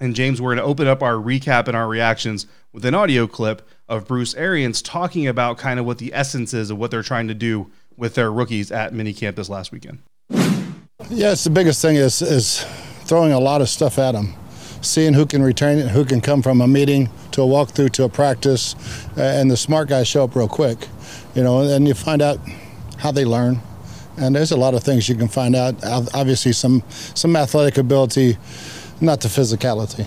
And 0.00 0.16
James, 0.16 0.40
we're 0.40 0.54
going 0.54 0.64
to 0.64 0.64
open 0.64 0.86
up 0.86 1.02
our 1.02 1.16
recap 1.16 1.68
and 1.68 1.76
our 1.76 1.86
reactions 1.86 2.46
with 2.72 2.86
an 2.86 2.94
audio 2.94 3.26
clip 3.26 3.68
of 3.86 4.08
Bruce 4.08 4.34
Arians 4.34 4.80
talking 4.80 5.26
about 5.26 5.58
kind 5.58 5.78
of 5.78 5.84
what 5.84 5.98
the 5.98 6.14
essence 6.14 6.54
is 6.54 6.70
of 6.70 6.78
what 6.78 6.90
they're 6.90 7.02
trying 7.02 7.28
to 7.28 7.34
do 7.34 7.70
with 7.98 8.14
their 8.14 8.32
rookies 8.32 8.72
at 8.72 8.94
mini 8.94 9.12
minicamp 9.12 9.34
this 9.34 9.50
last 9.50 9.72
weekend. 9.72 9.98
Yeah, 10.30 11.32
it's 11.32 11.44
the 11.44 11.50
biggest 11.50 11.82
thing 11.82 11.96
is 11.96 12.22
is 12.22 12.64
throwing 13.02 13.32
a 13.32 13.40
lot 13.40 13.60
of 13.60 13.68
stuff 13.68 13.98
at 13.98 14.12
them 14.12 14.32
seeing 14.80 15.14
who 15.14 15.26
can 15.26 15.42
retain 15.42 15.78
it, 15.78 15.88
who 15.88 16.04
can 16.04 16.20
come 16.20 16.42
from 16.42 16.60
a 16.60 16.68
meeting 16.68 17.10
to 17.32 17.42
a 17.42 17.46
walkthrough 17.46 17.92
to 17.92 18.04
a 18.04 18.08
practice, 18.08 18.74
uh, 19.16 19.22
and 19.22 19.50
the 19.50 19.56
smart 19.56 19.88
guys 19.88 20.08
show 20.08 20.24
up 20.24 20.34
real 20.34 20.48
quick, 20.48 20.88
you 21.34 21.42
know, 21.42 21.60
and 21.60 21.86
you 21.86 21.94
find 21.94 22.22
out 22.22 22.38
how 22.98 23.10
they 23.10 23.24
learn. 23.24 23.60
And 24.16 24.34
there's 24.34 24.50
a 24.50 24.56
lot 24.56 24.74
of 24.74 24.82
things 24.82 25.08
you 25.08 25.14
can 25.14 25.28
find 25.28 25.54
out. 25.54 25.76
Obviously, 25.84 26.52
some 26.52 26.82
some 26.88 27.36
athletic 27.36 27.78
ability, 27.78 28.36
not 29.00 29.20
the 29.20 29.28
physicality. 29.28 30.06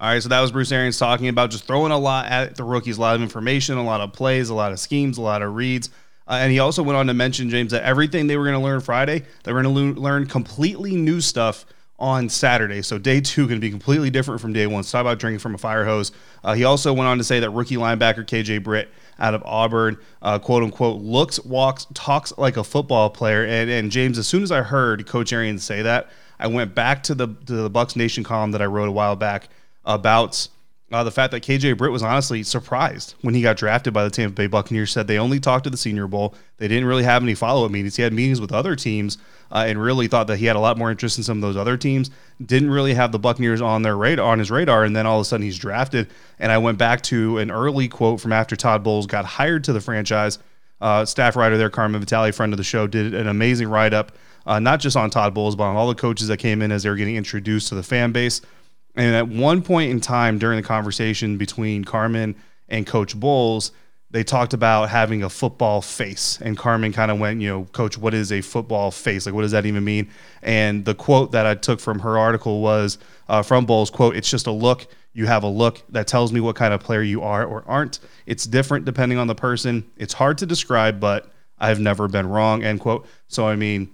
All 0.00 0.08
right, 0.08 0.22
so 0.22 0.28
that 0.28 0.40
was 0.40 0.52
Bruce 0.52 0.70
Arians 0.70 0.96
talking 0.96 1.26
about 1.26 1.50
just 1.50 1.64
throwing 1.64 1.90
a 1.90 1.98
lot 1.98 2.26
at 2.26 2.54
the 2.54 2.62
rookies, 2.62 2.98
a 2.98 3.00
lot 3.00 3.16
of 3.16 3.22
information, 3.22 3.78
a 3.78 3.84
lot 3.84 4.00
of 4.00 4.12
plays, 4.12 4.48
a 4.48 4.54
lot 4.54 4.70
of 4.70 4.78
schemes, 4.78 5.18
a 5.18 5.22
lot 5.22 5.42
of 5.42 5.54
reads. 5.56 5.90
Uh, 6.28 6.38
and 6.40 6.52
he 6.52 6.60
also 6.60 6.84
went 6.84 6.96
on 6.96 7.08
to 7.08 7.14
mention, 7.14 7.50
James, 7.50 7.72
that 7.72 7.82
everything 7.82 8.26
they 8.28 8.36
were 8.36 8.44
going 8.44 8.56
to 8.56 8.62
learn 8.62 8.80
Friday, 8.80 9.24
they 9.42 9.52
were 9.52 9.62
going 9.62 9.94
to 9.94 10.00
learn 10.00 10.26
completely 10.26 10.94
new 10.94 11.20
stuff 11.20 11.64
on 11.98 12.28
Saturday. 12.28 12.82
So 12.82 12.98
day 12.98 13.20
two 13.20 13.46
going 13.48 13.60
to 13.60 13.64
be 13.64 13.70
completely 13.70 14.10
different 14.10 14.40
from 14.40 14.52
day 14.52 14.66
one. 14.66 14.84
So 14.84 14.98
talk 14.98 15.00
about 15.00 15.18
drinking 15.18 15.40
from 15.40 15.54
a 15.54 15.58
fire 15.58 15.84
hose. 15.84 16.12
Uh, 16.44 16.54
he 16.54 16.64
also 16.64 16.92
went 16.92 17.08
on 17.08 17.18
to 17.18 17.24
say 17.24 17.40
that 17.40 17.50
rookie 17.50 17.76
linebacker 17.76 18.24
KJ 18.24 18.62
Britt 18.62 18.88
out 19.18 19.34
of 19.34 19.42
Auburn, 19.44 19.98
uh, 20.22 20.38
quote 20.38 20.62
unquote, 20.62 21.00
looks, 21.02 21.40
walks, 21.44 21.86
talks 21.94 22.32
like 22.38 22.56
a 22.56 22.62
football 22.62 23.10
player. 23.10 23.44
And, 23.44 23.68
and 23.68 23.90
James, 23.90 24.16
as 24.16 24.28
soon 24.28 24.42
as 24.42 24.52
I 24.52 24.62
heard 24.62 25.06
Coach 25.06 25.32
Arians 25.32 25.64
say 25.64 25.82
that, 25.82 26.10
I 26.38 26.46
went 26.46 26.74
back 26.74 27.02
to 27.04 27.14
the 27.14 27.26
to 27.46 27.52
the 27.52 27.70
Bucs 27.70 27.96
Nation 27.96 28.22
column 28.22 28.52
that 28.52 28.62
I 28.62 28.66
wrote 28.66 28.88
a 28.88 28.92
while 28.92 29.16
back 29.16 29.48
about 29.84 30.48
uh, 30.90 31.04
the 31.04 31.10
fact 31.10 31.32
that 31.32 31.42
KJ 31.42 31.76
Britt 31.76 31.92
was 31.92 32.02
honestly 32.02 32.42
surprised 32.42 33.14
when 33.20 33.34
he 33.34 33.42
got 33.42 33.58
drafted 33.58 33.92
by 33.92 34.04
the 34.04 34.10
Tampa 34.10 34.34
Bay 34.34 34.46
Buccaneers. 34.46 34.90
Said 34.90 35.06
they 35.06 35.18
only 35.18 35.38
talked 35.38 35.64
to 35.64 35.70
the 35.70 35.76
Senior 35.76 36.06
Bowl. 36.06 36.34
They 36.56 36.66
didn't 36.66 36.86
really 36.86 37.02
have 37.04 37.22
any 37.22 37.34
follow 37.34 37.66
up 37.66 37.70
meetings. 37.70 37.96
He 37.96 38.02
had 38.02 38.12
meetings 38.14 38.40
with 38.40 38.52
other 38.52 38.74
teams 38.74 39.18
uh, 39.52 39.64
and 39.68 39.80
really 39.82 40.08
thought 40.08 40.28
that 40.28 40.38
he 40.38 40.46
had 40.46 40.56
a 40.56 40.60
lot 40.60 40.78
more 40.78 40.90
interest 40.90 41.18
in 41.18 41.24
some 41.24 41.38
of 41.38 41.42
those 41.42 41.58
other 41.58 41.76
teams. 41.76 42.10
Didn't 42.44 42.70
really 42.70 42.94
have 42.94 43.12
the 43.12 43.18
Buccaneers 43.18 43.60
on 43.60 43.82
their 43.82 43.96
radar 43.96 44.32
on 44.32 44.38
his 44.38 44.50
radar, 44.50 44.84
and 44.84 44.96
then 44.96 45.06
all 45.06 45.18
of 45.18 45.22
a 45.22 45.24
sudden 45.26 45.44
he's 45.44 45.58
drafted. 45.58 46.08
And 46.38 46.50
I 46.50 46.56
went 46.56 46.78
back 46.78 47.02
to 47.02 47.36
an 47.36 47.50
early 47.50 47.88
quote 47.88 48.20
from 48.20 48.32
after 48.32 48.56
Todd 48.56 48.82
Bowles 48.82 49.06
got 49.06 49.26
hired 49.26 49.64
to 49.64 49.74
the 49.74 49.80
franchise. 49.82 50.38
Uh, 50.80 51.04
staff 51.04 51.36
writer 51.36 51.58
there, 51.58 51.70
Carmen 51.70 52.00
Vitale, 52.00 52.32
friend 52.32 52.52
of 52.52 52.56
the 52.56 52.64
show, 52.64 52.86
did 52.86 53.14
an 53.14 53.26
amazing 53.26 53.68
write 53.68 53.92
up, 53.92 54.12
uh, 54.46 54.58
not 54.58 54.80
just 54.80 54.96
on 54.96 55.10
Todd 55.10 55.34
Bowles, 55.34 55.56
but 55.56 55.64
on 55.64 55.76
all 55.76 55.88
the 55.88 55.94
coaches 55.94 56.28
that 56.28 56.38
came 56.38 56.62
in 56.62 56.72
as 56.72 56.84
they 56.84 56.88
were 56.88 56.96
getting 56.96 57.16
introduced 57.16 57.68
to 57.68 57.74
the 57.74 57.82
fan 57.82 58.12
base. 58.12 58.40
And 58.98 59.14
at 59.14 59.28
one 59.28 59.62
point 59.62 59.92
in 59.92 60.00
time 60.00 60.38
during 60.38 60.60
the 60.60 60.66
conversation 60.66 61.38
between 61.38 61.84
Carmen 61.84 62.34
and 62.68 62.84
Coach 62.84 63.18
Bowles, 63.18 63.70
they 64.10 64.24
talked 64.24 64.54
about 64.54 64.88
having 64.88 65.22
a 65.22 65.30
football 65.30 65.80
face. 65.80 66.38
And 66.42 66.58
Carmen 66.58 66.92
kind 66.92 67.12
of 67.12 67.20
went, 67.20 67.40
you 67.40 67.48
know, 67.48 67.64
Coach, 67.66 67.96
what 67.96 68.12
is 68.12 68.32
a 68.32 68.40
football 68.40 68.90
face? 68.90 69.24
Like, 69.24 69.36
what 69.36 69.42
does 69.42 69.52
that 69.52 69.66
even 69.66 69.84
mean? 69.84 70.10
And 70.42 70.84
the 70.84 70.96
quote 70.96 71.30
that 71.30 71.46
I 71.46 71.54
took 71.54 71.78
from 71.78 72.00
her 72.00 72.18
article 72.18 72.60
was 72.60 72.98
uh, 73.28 73.42
from 73.42 73.66
Bowles, 73.66 73.88
quote, 73.88 74.16
it's 74.16 74.28
just 74.28 74.48
a 74.48 74.50
look 74.52 74.88
You 75.12 75.26
have 75.26 75.42
a 75.42 75.48
look 75.48 75.82
that 75.90 76.06
tells 76.06 76.32
me 76.32 76.40
what 76.40 76.56
kind 76.56 76.74
of 76.74 76.80
player 76.80 77.02
you 77.02 77.22
are 77.22 77.44
or 77.44 77.64
aren't. 77.66 78.00
It's 78.26 78.46
different 78.46 78.84
depending 78.84 79.18
on 79.18 79.26
the 79.26 79.34
person. 79.34 79.90
It's 79.96 80.14
hard 80.14 80.38
to 80.38 80.46
describe, 80.46 81.00
but 81.00 81.30
I've 81.58 81.80
never 81.80 82.08
been 82.08 82.28
wrong. 82.28 82.62
End 82.62 82.80
quote. 82.80 83.06
So 83.28 83.46
I 83.46 83.56
mean, 83.56 83.90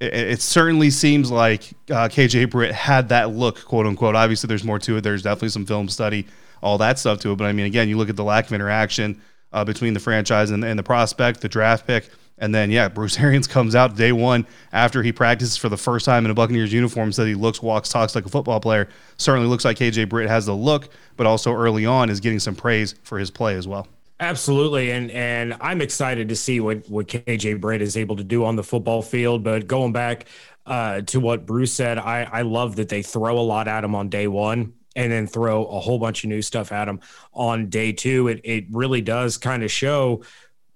it, 0.00 0.14
it 0.14 0.42
certainly 0.42 0.90
seems 0.90 1.30
like 1.30 1.74
uh, 1.90 2.08
KJ 2.08 2.50
Britt 2.50 2.72
had 2.72 3.10
that 3.10 3.30
look, 3.30 3.64
quote 3.64 3.86
unquote. 3.86 4.16
Obviously, 4.16 4.48
there's 4.48 4.64
more 4.64 4.78
to 4.80 4.96
it. 4.96 5.02
There's 5.02 5.22
definitely 5.22 5.50
some 5.50 5.66
film 5.66 5.88
study, 5.88 6.26
all 6.62 6.78
that 6.78 6.98
stuff 6.98 7.20
to 7.20 7.32
it. 7.32 7.36
But 7.36 7.44
I 7.44 7.52
mean, 7.52 7.66
again, 7.66 7.88
you 7.88 7.96
look 7.96 8.08
at 8.08 8.16
the 8.16 8.24
lack 8.24 8.46
of 8.46 8.52
interaction 8.52 9.20
uh, 9.52 9.64
between 9.64 9.94
the 9.94 10.00
franchise 10.00 10.50
and, 10.50 10.64
and 10.64 10.78
the 10.78 10.82
prospect, 10.82 11.40
the 11.40 11.48
draft 11.48 11.86
pick. 11.86 12.08
And 12.38 12.54
then, 12.54 12.70
yeah, 12.70 12.88
Bruce 12.88 13.18
Arians 13.20 13.46
comes 13.46 13.74
out 13.74 13.96
day 13.96 14.12
one 14.12 14.46
after 14.72 15.02
he 15.02 15.12
practices 15.12 15.56
for 15.56 15.68
the 15.68 15.76
first 15.76 16.06
time 16.06 16.24
in 16.24 16.30
a 16.30 16.34
Buccaneers 16.34 16.72
uniform, 16.72 17.12
said 17.12 17.26
he 17.26 17.34
looks, 17.34 17.62
walks, 17.62 17.90
talks 17.90 18.14
like 18.14 18.24
a 18.24 18.30
football 18.30 18.60
player. 18.60 18.88
Certainly 19.18 19.48
looks 19.48 19.64
like 19.64 19.76
KJ 19.76 20.08
Britt 20.08 20.28
has 20.28 20.46
the 20.46 20.54
look, 20.54 20.88
but 21.16 21.26
also 21.26 21.54
early 21.54 21.84
on 21.84 22.08
is 22.08 22.20
getting 22.20 22.38
some 22.38 22.54
praise 22.54 22.94
for 23.02 23.18
his 23.18 23.30
play 23.30 23.56
as 23.56 23.68
well. 23.68 23.86
Absolutely, 24.20 24.90
and 24.90 25.10
and 25.12 25.56
I'm 25.62 25.80
excited 25.80 26.28
to 26.28 26.36
see 26.36 26.60
what 26.60 26.88
what 26.90 27.06
KJ 27.08 27.58
Britt 27.58 27.80
is 27.80 27.96
able 27.96 28.16
to 28.16 28.24
do 28.24 28.44
on 28.44 28.54
the 28.54 28.62
football 28.62 29.00
field. 29.00 29.42
But 29.42 29.66
going 29.66 29.92
back 29.92 30.26
uh, 30.66 31.00
to 31.02 31.20
what 31.20 31.46
Bruce 31.46 31.72
said, 31.72 31.96
I 31.96 32.24
I 32.24 32.42
love 32.42 32.76
that 32.76 32.90
they 32.90 33.02
throw 33.02 33.38
a 33.38 33.40
lot 33.40 33.66
at 33.66 33.82
him 33.82 33.94
on 33.94 34.10
day 34.10 34.26
one 34.28 34.74
and 34.94 35.10
then 35.10 35.26
throw 35.26 35.64
a 35.64 35.80
whole 35.80 35.98
bunch 35.98 36.22
of 36.24 36.28
new 36.28 36.42
stuff 36.42 36.70
at 36.70 36.86
him 36.86 37.00
on 37.32 37.70
day 37.70 37.92
two. 37.92 38.28
It 38.28 38.42
it 38.44 38.64
really 38.70 39.00
does 39.00 39.38
kind 39.38 39.62
of 39.64 39.70
show 39.70 40.22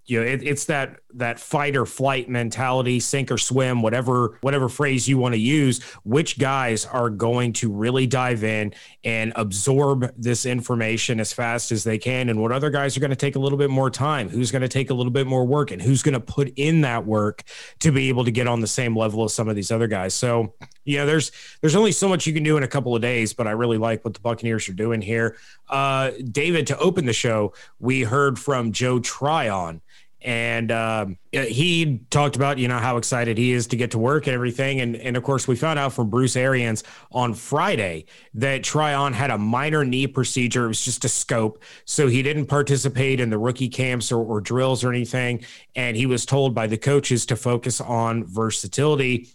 you 0.07 0.21
know, 0.21 0.27
it, 0.27 0.43
it's 0.43 0.67
that 0.67 1.01
that 1.15 1.39
fight 1.41 1.77
or 1.77 1.87
flight 1.87 2.29
mentality, 2.29 3.01
sink 3.01 3.31
or 3.31 3.39
swim, 3.39 3.81
whatever 3.81 4.39
whatever 4.43 4.69
phrase 4.69 5.09
you 5.09 5.17
want 5.17 5.35
to 5.35 5.41
use. 5.41 5.83
Which 6.05 6.39
guys 6.39 6.85
are 6.85 7.09
going 7.09 7.55
to 7.55 7.73
really 7.73 8.07
dive 8.07 8.45
in 8.45 8.75
and 9.03 9.33
absorb 9.37 10.13
this 10.17 10.45
information 10.45 11.21
as 11.21 11.33
fast 11.33 11.73
as 11.73 11.85
they 11.85 11.99
can, 11.99 12.29
and 12.29 12.41
what 12.41 12.53
other 12.53 12.71
guys 12.71 12.97
are 12.97 13.01
going 13.01 13.11
to 13.11 13.17
take 13.17 13.37
a 13.37 13.39
little 13.39 13.59
bit 13.59 13.71
more 13.71 13.91
time? 13.91 14.29
Who's 14.29 14.51
going 14.51 14.63
to 14.63 14.69
take 14.69 14.91
a 14.91 14.95
little 14.95 15.13
bit 15.13 15.27
more 15.27 15.47
work, 15.47 15.71
and 15.71 15.81
who's 15.81 16.03
going 16.03 16.15
to 16.15 16.21
put 16.21 16.53
in 16.57 16.83
that 16.83 17.07
work 17.07 17.43
to 17.81 17.91
be 17.91 18.09
able 18.09 18.25
to 18.25 18.31
get 18.31 18.47
on 18.47 18.61
the 18.61 18.67
same 18.67 18.97
level 18.97 19.25
as 19.25 19.33
some 19.33 19.49
of 19.49 19.57
these 19.57 19.71
other 19.71 19.87
guys? 19.87 20.15
So, 20.15 20.55
you 20.85 20.99
know, 20.99 21.07
there's 21.07 21.33
there's 21.61 21.77
only 21.77 21.93
so 21.93 22.09
much 22.09 22.27
you 22.27 22.33
can 22.33 22.43
do 22.43 22.57
in 22.57 22.63
a 22.63 22.69
couple 22.69 22.95
of 22.95 23.03
days, 23.03 23.33
but 23.33 23.47
I 23.47 23.53
really 23.53 23.79
like 23.79 24.05
what 24.05 24.15
the 24.15 24.21
Buccaneers 24.21 24.69
are 24.69 24.75
doing 24.75 25.01
here. 25.01 25.37
Uh, 25.69 26.13
David, 26.31 26.67
to 26.69 26.79
open 26.79 27.07
the 27.07 27.13
show, 27.13 27.55
we 27.79 28.03
heard 28.03 28.39
from 28.39 28.73
Joe 28.73 28.99
Tryon 29.01 29.81
and 30.25 30.73
um, 30.73 31.19
he 31.33 32.01
talked 32.09 32.35
about 32.35 32.57
you 32.59 32.67
know 32.67 32.79
how 32.79 32.97
excited 32.97 33.37
he 33.37 33.53
is 33.53 33.67
to 33.67 33.77
get 33.77 33.91
to 33.91 33.99
work 33.99 34.27
and 34.27 34.35
everything 34.35 34.81
and 34.81 34.97
and 34.97 35.17
of 35.17 35.23
course 35.23 35.47
we 35.47 35.55
found 35.55 35.79
out 35.79 35.93
from 35.93 36.09
Bruce 36.09 36.35
Arians 36.35 36.83
on 37.13 37.35
Friday 37.35 38.07
that 38.33 38.65
Tryon 38.65 39.13
had 39.13 39.31
a 39.31 39.37
minor 39.37 39.85
knee 39.85 40.07
procedure 40.07 40.65
it 40.65 40.69
was 40.69 40.83
just 40.83 41.05
a 41.05 41.09
scope 41.09 41.63
so 41.85 42.09
he 42.09 42.23
didn't 42.23 42.47
participate 42.47 43.21
in 43.21 43.29
the 43.29 43.39
rookie 43.39 43.69
camps 43.69 44.11
or, 44.11 44.25
or 44.25 44.41
drills 44.41 44.83
or 44.83 44.91
anything 44.91 45.45
and 45.77 45.97
he 45.97 46.07
was 46.07 46.25
told 46.25 46.55
by 46.55 46.67
the 46.67 46.79
coaches 46.79 47.27
to 47.27 47.37
focus 47.37 47.81
on 47.81 48.25
versatility 48.25 49.29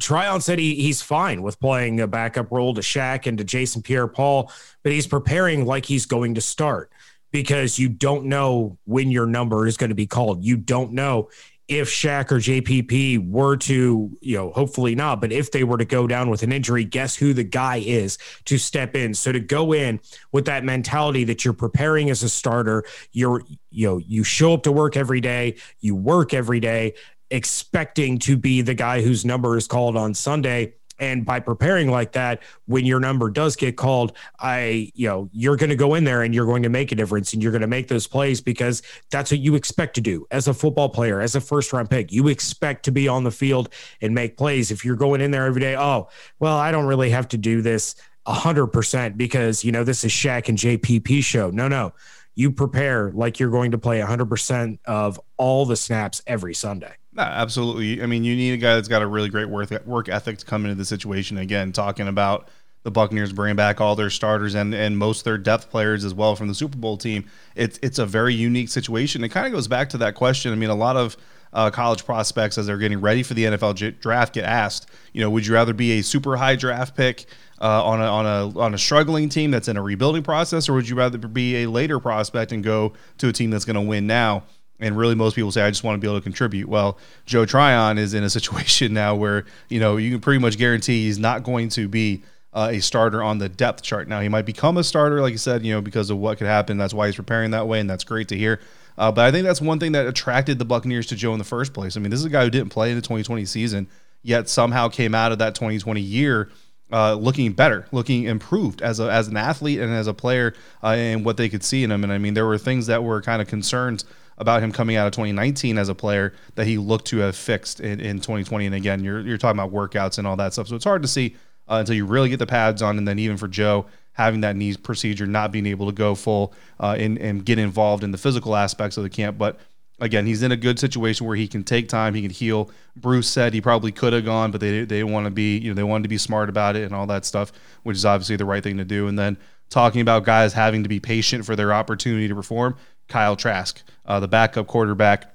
Tryon 0.00 0.40
said 0.40 0.58
he, 0.58 0.74
he's 0.76 1.02
fine 1.02 1.42
with 1.42 1.60
playing 1.60 2.00
a 2.00 2.06
backup 2.06 2.50
role 2.50 2.74
to 2.74 2.80
Shaq 2.80 3.26
and 3.26 3.38
to 3.38 3.44
Jason 3.44 3.82
Pierre 3.82 4.08
Paul, 4.08 4.50
but 4.82 4.92
he's 4.92 5.06
preparing 5.06 5.66
like 5.66 5.86
he's 5.86 6.06
going 6.06 6.34
to 6.34 6.40
start 6.40 6.90
because 7.32 7.78
you 7.78 7.88
don't 7.88 8.26
know 8.26 8.78
when 8.84 9.10
your 9.10 9.26
number 9.26 9.66
is 9.66 9.76
going 9.76 9.90
to 9.90 9.96
be 9.96 10.06
called. 10.06 10.44
You 10.44 10.56
don't 10.56 10.92
know 10.92 11.28
if 11.68 11.88
Shaq 11.88 12.30
or 12.30 12.36
JPP 12.36 13.28
were 13.28 13.56
to, 13.56 14.16
you 14.20 14.36
know, 14.36 14.52
hopefully 14.52 14.94
not, 14.94 15.20
but 15.20 15.32
if 15.32 15.50
they 15.50 15.64
were 15.64 15.78
to 15.78 15.84
go 15.84 16.06
down 16.06 16.30
with 16.30 16.44
an 16.44 16.52
injury, 16.52 16.84
guess 16.84 17.16
who 17.16 17.32
the 17.32 17.42
guy 17.42 17.82
is 17.84 18.18
to 18.44 18.56
step 18.56 18.94
in? 18.94 19.14
So 19.14 19.32
to 19.32 19.40
go 19.40 19.72
in 19.72 20.00
with 20.30 20.44
that 20.44 20.62
mentality 20.62 21.24
that 21.24 21.44
you're 21.44 21.54
preparing 21.54 22.08
as 22.08 22.22
a 22.22 22.28
starter, 22.28 22.84
you're, 23.10 23.42
you 23.70 23.88
know, 23.88 23.98
you 23.98 24.22
show 24.22 24.54
up 24.54 24.62
to 24.62 24.72
work 24.72 24.96
every 24.96 25.20
day, 25.20 25.56
you 25.80 25.96
work 25.96 26.32
every 26.32 26.60
day, 26.60 26.94
expecting 27.30 28.18
to 28.20 28.36
be 28.36 28.62
the 28.62 28.74
guy 28.74 29.02
whose 29.02 29.24
number 29.24 29.56
is 29.56 29.66
called 29.66 29.96
on 29.96 30.14
Sunday. 30.14 30.74
And 30.98 31.26
by 31.26 31.40
preparing 31.40 31.90
like 31.90 32.12
that 32.12 32.42
when 32.64 32.86
your 32.86 33.00
number 33.00 33.28
does 33.28 33.54
get 33.54 33.76
called 33.76 34.16
i 34.38 34.90
you 34.94 35.06
know 35.06 35.28
you're 35.30 35.56
going 35.56 35.68
to 35.68 35.76
go 35.76 35.92
in 35.92 36.04
there 36.04 36.22
and 36.22 36.34
you're 36.34 36.46
going 36.46 36.62
to 36.62 36.70
make 36.70 36.90
a 36.90 36.94
difference 36.94 37.34
and 37.34 37.42
you're 37.42 37.52
going 37.52 37.60
to 37.60 37.66
make 37.66 37.88
those 37.88 38.06
plays 38.06 38.40
because 38.40 38.82
that's 39.10 39.30
what 39.30 39.40
you 39.40 39.56
expect 39.56 39.94
to 39.96 40.00
do. 40.00 40.26
As 40.30 40.48
a 40.48 40.54
football 40.54 40.88
player 40.88 41.20
as 41.20 41.34
a 41.34 41.40
first 41.42 41.70
round 41.74 41.90
pick 41.90 42.12
you 42.12 42.28
expect 42.28 42.86
to 42.86 42.92
be 42.92 43.08
on 43.08 43.24
the 43.24 43.30
field 43.30 43.68
and 44.00 44.14
make 44.14 44.38
plays. 44.38 44.70
If 44.70 44.86
you're 44.86 44.96
going 44.96 45.20
in 45.20 45.32
there 45.32 45.44
every 45.44 45.60
day 45.60 45.76
oh 45.76 46.08
well 46.38 46.56
i 46.56 46.72
don't 46.72 46.86
really 46.86 47.10
have 47.10 47.28
to 47.28 47.36
do 47.36 47.60
this 47.60 47.94
100% 48.26 49.16
because 49.16 49.64
you 49.64 49.72
know 49.72 49.84
this 49.84 50.04
is 50.04 50.10
Shaq 50.10 50.48
and 50.48 50.58
JPP 50.58 51.22
show. 51.22 51.50
No 51.50 51.68
no. 51.68 51.92
You 52.34 52.50
prepare 52.50 53.12
like 53.12 53.40
you're 53.40 53.50
going 53.50 53.70
to 53.70 53.78
play 53.78 53.98
100% 54.00 54.78
of 54.84 55.18
all 55.38 55.64
the 55.64 55.76
snaps 55.76 56.22
every 56.26 56.54
Sunday 56.54 56.94
no, 57.16 57.22
absolutely. 57.22 58.02
I 58.02 58.06
mean, 58.06 58.24
you 58.24 58.36
need 58.36 58.52
a 58.52 58.58
guy 58.58 58.74
that's 58.74 58.88
got 58.88 59.00
a 59.02 59.06
really 59.06 59.30
great 59.30 59.48
work 59.48 59.70
work 59.86 60.08
ethic 60.08 60.38
to 60.38 60.44
come 60.44 60.64
into 60.64 60.74
the 60.74 60.84
situation. 60.84 61.38
Again, 61.38 61.72
talking 61.72 62.08
about 62.08 62.48
the 62.82 62.90
Buccaneers 62.90 63.32
bringing 63.32 63.56
back 63.56 63.80
all 63.80 63.96
their 63.96 64.10
starters 64.10 64.54
and 64.54 64.74
and 64.74 64.98
most 64.98 65.24
their 65.24 65.38
depth 65.38 65.70
players 65.70 66.04
as 66.04 66.12
well 66.12 66.36
from 66.36 66.48
the 66.48 66.54
Super 66.54 66.76
Bowl 66.76 66.98
team. 66.98 67.24
It's 67.54 67.78
it's 67.82 67.98
a 67.98 68.06
very 68.06 68.34
unique 68.34 68.68
situation. 68.68 69.24
It 69.24 69.30
kind 69.30 69.46
of 69.46 69.52
goes 69.52 69.66
back 69.66 69.88
to 69.90 69.98
that 69.98 70.14
question. 70.14 70.52
I 70.52 70.56
mean, 70.56 70.68
a 70.68 70.74
lot 70.74 70.96
of 70.96 71.16
uh, 71.52 71.70
college 71.70 72.04
prospects 72.04 72.58
as 72.58 72.66
they're 72.66 72.76
getting 72.76 73.00
ready 73.00 73.22
for 73.22 73.32
the 73.32 73.44
NFL 73.44 73.98
draft 73.98 74.34
get 74.34 74.44
asked, 74.44 74.90
you 75.14 75.22
know, 75.22 75.30
would 75.30 75.46
you 75.46 75.54
rather 75.54 75.72
be 75.72 75.98
a 75.98 76.02
super 76.02 76.36
high 76.36 76.54
draft 76.54 76.94
pick 76.94 77.24
uh, 77.62 77.82
on 77.82 78.02
a 78.02 78.04
on 78.04 78.26
a 78.26 78.58
on 78.58 78.74
a 78.74 78.78
struggling 78.78 79.30
team 79.30 79.50
that's 79.50 79.68
in 79.68 79.78
a 79.78 79.82
rebuilding 79.82 80.22
process, 80.22 80.68
or 80.68 80.74
would 80.74 80.86
you 80.86 80.96
rather 80.96 81.16
be 81.16 81.62
a 81.62 81.70
later 81.70 81.98
prospect 81.98 82.52
and 82.52 82.62
go 82.62 82.92
to 83.16 83.28
a 83.28 83.32
team 83.32 83.50
that's 83.50 83.64
going 83.64 83.74
to 83.74 83.80
win 83.80 84.06
now? 84.06 84.44
And 84.78 84.96
really, 84.96 85.14
most 85.14 85.34
people 85.34 85.52
say, 85.52 85.62
I 85.62 85.70
just 85.70 85.84
want 85.84 85.96
to 85.96 86.00
be 86.00 86.06
able 86.06 86.18
to 86.18 86.22
contribute. 86.22 86.68
Well, 86.68 86.98
Joe 87.24 87.46
Tryon 87.46 87.98
is 87.98 88.14
in 88.14 88.24
a 88.24 88.30
situation 88.38 88.92
now 88.92 89.14
where, 89.14 89.44
you 89.68 89.80
know, 89.80 89.96
you 89.96 90.10
can 90.10 90.20
pretty 90.20 90.40
much 90.40 90.58
guarantee 90.58 91.04
he's 91.04 91.18
not 91.18 91.42
going 91.42 91.68
to 91.70 91.88
be 91.88 92.22
uh, 92.52 92.68
a 92.72 92.80
starter 92.80 93.22
on 93.22 93.38
the 93.38 93.48
depth 93.48 93.82
chart. 93.82 94.08
Now, 94.08 94.20
he 94.20 94.28
might 94.28 94.46
become 94.46 94.76
a 94.76 94.84
starter, 94.84 95.20
like 95.20 95.32
you 95.32 95.38
said, 95.38 95.64
you 95.64 95.74
know, 95.74 95.82
because 95.82 96.10
of 96.10 96.18
what 96.18 96.38
could 96.38 96.46
happen. 96.46 96.78
That's 96.78 96.94
why 96.94 97.06
he's 97.06 97.16
preparing 97.16 97.50
that 97.50 97.66
way, 97.66 97.80
and 97.80 97.88
that's 97.88 98.04
great 98.04 98.28
to 98.28 98.36
hear. 98.36 98.60
Uh, 98.98 99.12
but 99.12 99.26
I 99.26 99.30
think 99.30 99.44
that's 99.44 99.60
one 99.60 99.78
thing 99.78 99.92
that 99.92 100.06
attracted 100.06 100.58
the 100.58 100.64
Buccaneers 100.64 101.06
to 101.08 101.16
Joe 101.16 101.32
in 101.32 101.38
the 101.38 101.44
first 101.44 101.74
place. 101.74 101.96
I 101.96 102.00
mean, 102.00 102.10
this 102.10 102.20
is 102.20 102.24
a 102.24 102.30
guy 102.30 102.44
who 102.44 102.50
didn't 102.50 102.70
play 102.70 102.90
in 102.90 102.96
the 102.96 103.02
2020 103.02 103.44
season, 103.44 103.88
yet 104.22 104.48
somehow 104.48 104.88
came 104.88 105.14
out 105.14 105.32
of 105.32 105.38
that 105.38 105.54
2020 105.54 106.00
year 106.00 106.50
uh, 106.92 107.14
looking 107.14 107.52
better, 107.52 107.86
looking 107.92 108.24
improved 108.24 108.80
as 108.80 109.00
a, 109.00 109.10
as 109.10 109.28
an 109.28 109.36
athlete 109.36 109.80
and 109.80 109.92
as 109.92 110.06
a 110.06 110.14
player, 110.14 110.54
uh, 110.82 110.88
and 110.88 111.24
what 111.24 111.36
they 111.36 111.48
could 111.48 111.64
see 111.64 111.84
in 111.84 111.90
him. 111.90 112.04
And 112.04 112.12
I 112.12 112.18
mean, 112.18 112.34
there 112.34 112.46
were 112.46 112.58
things 112.58 112.86
that 112.86 113.02
were 113.02 113.20
kind 113.20 113.42
of 113.42 113.48
concerns 113.48 114.04
about 114.38 114.62
him 114.62 114.72
coming 114.72 114.96
out 114.96 115.06
of 115.06 115.12
2019 115.12 115.78
as 115.78 115.88
a 115.88 115.94
player 115.94 116.32
that 116.54 116.66
he 116.66 116.78
looked 116.78 117.06
to 117.06 117.18
have 117.18 117.36
fixed 117.36 117.80
in, 117.80 118.00
in 118.00 118.16
2020. 118.16 118.66
And 118.66 118.74
again, 118.74 119.02
you're 119.02 119.20
you're 119.20 119.38
talking 119.38 119.58
about 119.58 119.72
workouts 119.72 120.18
and 120.18 120.26
all 120.26 120.36
that 120.36 120.52
stuff, 120.52 120.68
so 120.68 120.76
it's 120.76 120.84
hard 120.84 121.02
to 121.02 121.08
see 121.08 121.36
uh, 121.68 121.76
until 121.76 121.94
you 121.94 122.06
really 122.06 122.28
get 122.28 122.38
the 122.38 122.46
pads 122.46 122.82
on, 122.82 122.98
and 122.98 123.06
then 123.06 123.18
even 123.18 123.36
for 123.36 123.48
Joe 123.48 123.86
having 124.12 124.40
that 124.40 124.56
knee 124.56 124.74
procedure, 124.74 125.26
not 125.26 125.52
being 125.52 125.66
able 125.66 125.86
to 125.86 125.92
go 125.92 126.14
full 126.14 126.54
uh, 126.80 126.96
and, 126.98 127.18
and 127.18 127.44
get 127.44 127.58
involved 127.58 128.02
in 128.02 128.12
the 128.12 128.18
physical 128.18 128.56
aspects 128.56 128.96
of 128.96 129.02
the 129.02 129.10
camp, 129.10 129.36
but 129.36 129.58
again, 130.00 130.26
he's 130.26 130.42
in 130.42 130.52
a 130.52 130.56
good 130.56 130.78
situation 130.78 131.26
where 131.26 131.36
he 131.36 131.48
can 131.48 131.64
take 131.64 131.88
time, 131.88 132.14
he 132.14 132.22
can 132.22 132.30
heal. 132.30 132.70
Bruce 132.96 133.28
said 133.28 133.54
he 133.54 133.60
probably 133.60 133.92
could 133.92 134.12
have 134.12 134.24
gone, 134.24 134.50
but 134.50 134.60
they 134.60 134.84
they 134.84 135.04
want 135.04 135.24
to 135.26 135.30
be, 135.30 135.58
you 135.58 135.70
know, 135.70 135.74
they 135.74 135.82
wanted 135.82 136.04
to 136.04 136.08
be 136.08 136.18
smart 136.18 136.48
about 136.48 136.76
it 136.76 136.84
and 136.84 136.94
all 136.94 137.06
that 137.06 137.24
stuff, 137.24 137.52
which 137.82 137.96
is 137.96 138.04
obviously 138.04 138.36
the 138.36 138.44
right 138.44 138.62
thing 138.62 138.76
to 138.78 138.84
do. 138.84 139.08
And 139.08 139.18
then 139.18 139.36
talking 139.68 140.00
about 140.00 140.24
guys 140.24 140.52
having 140.52 140.82
to 140.82 140.88
be 140.88 141.00
patient 141.00 141.44
for 141.44 141.56
their 141.56 141.72
opportunity 141.72 142.28
to 142.28 142.34
perform, 142.34 142.76
Kyle 143.08 143.36
Trask, 143.36 143.82
uh, 144.04 144.20
the 144.20 144.28
backup 144.28 144.66
quarterback, 144.66 145.32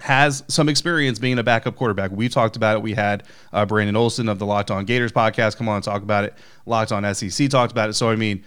has 0.00 0.42
some 0.48 0.68
experience 0.68 1.18
being 1.18 1.38
a 1.38 1.42
backup 1.42 1.76
quarterback. 1.76 2.10
We 2.10 2.28
talked 2.28 2.56
about 2.56 2.76
it. 2.76 2.82
We 2.82 2.94
had 2.94 3.24
uh, 3.52 3.66
Brandon 3.66 3.96
Olson 3.96 4.28
of 4.28 4.38
the 4.38 4.46
Locked 4.46 4.70
On 4.70 4.84
Gators 4.84 5.12
podcast 5.12 5.56
come 5.56 5.68
on 5.68 5.76
and 5.76 5.84
talk 5.84 6.02
about 6.02 6.24
it. 6.24 6.34
Locked 6.66 6.92
On 6.92 7.14
SEC 7.14 7.50
talked 7.50 7.72
about 7.72 7.90
it. 7.90 7.94
So, 7.94 8.08
I 8.08 8.16
mean, 8.16 8.42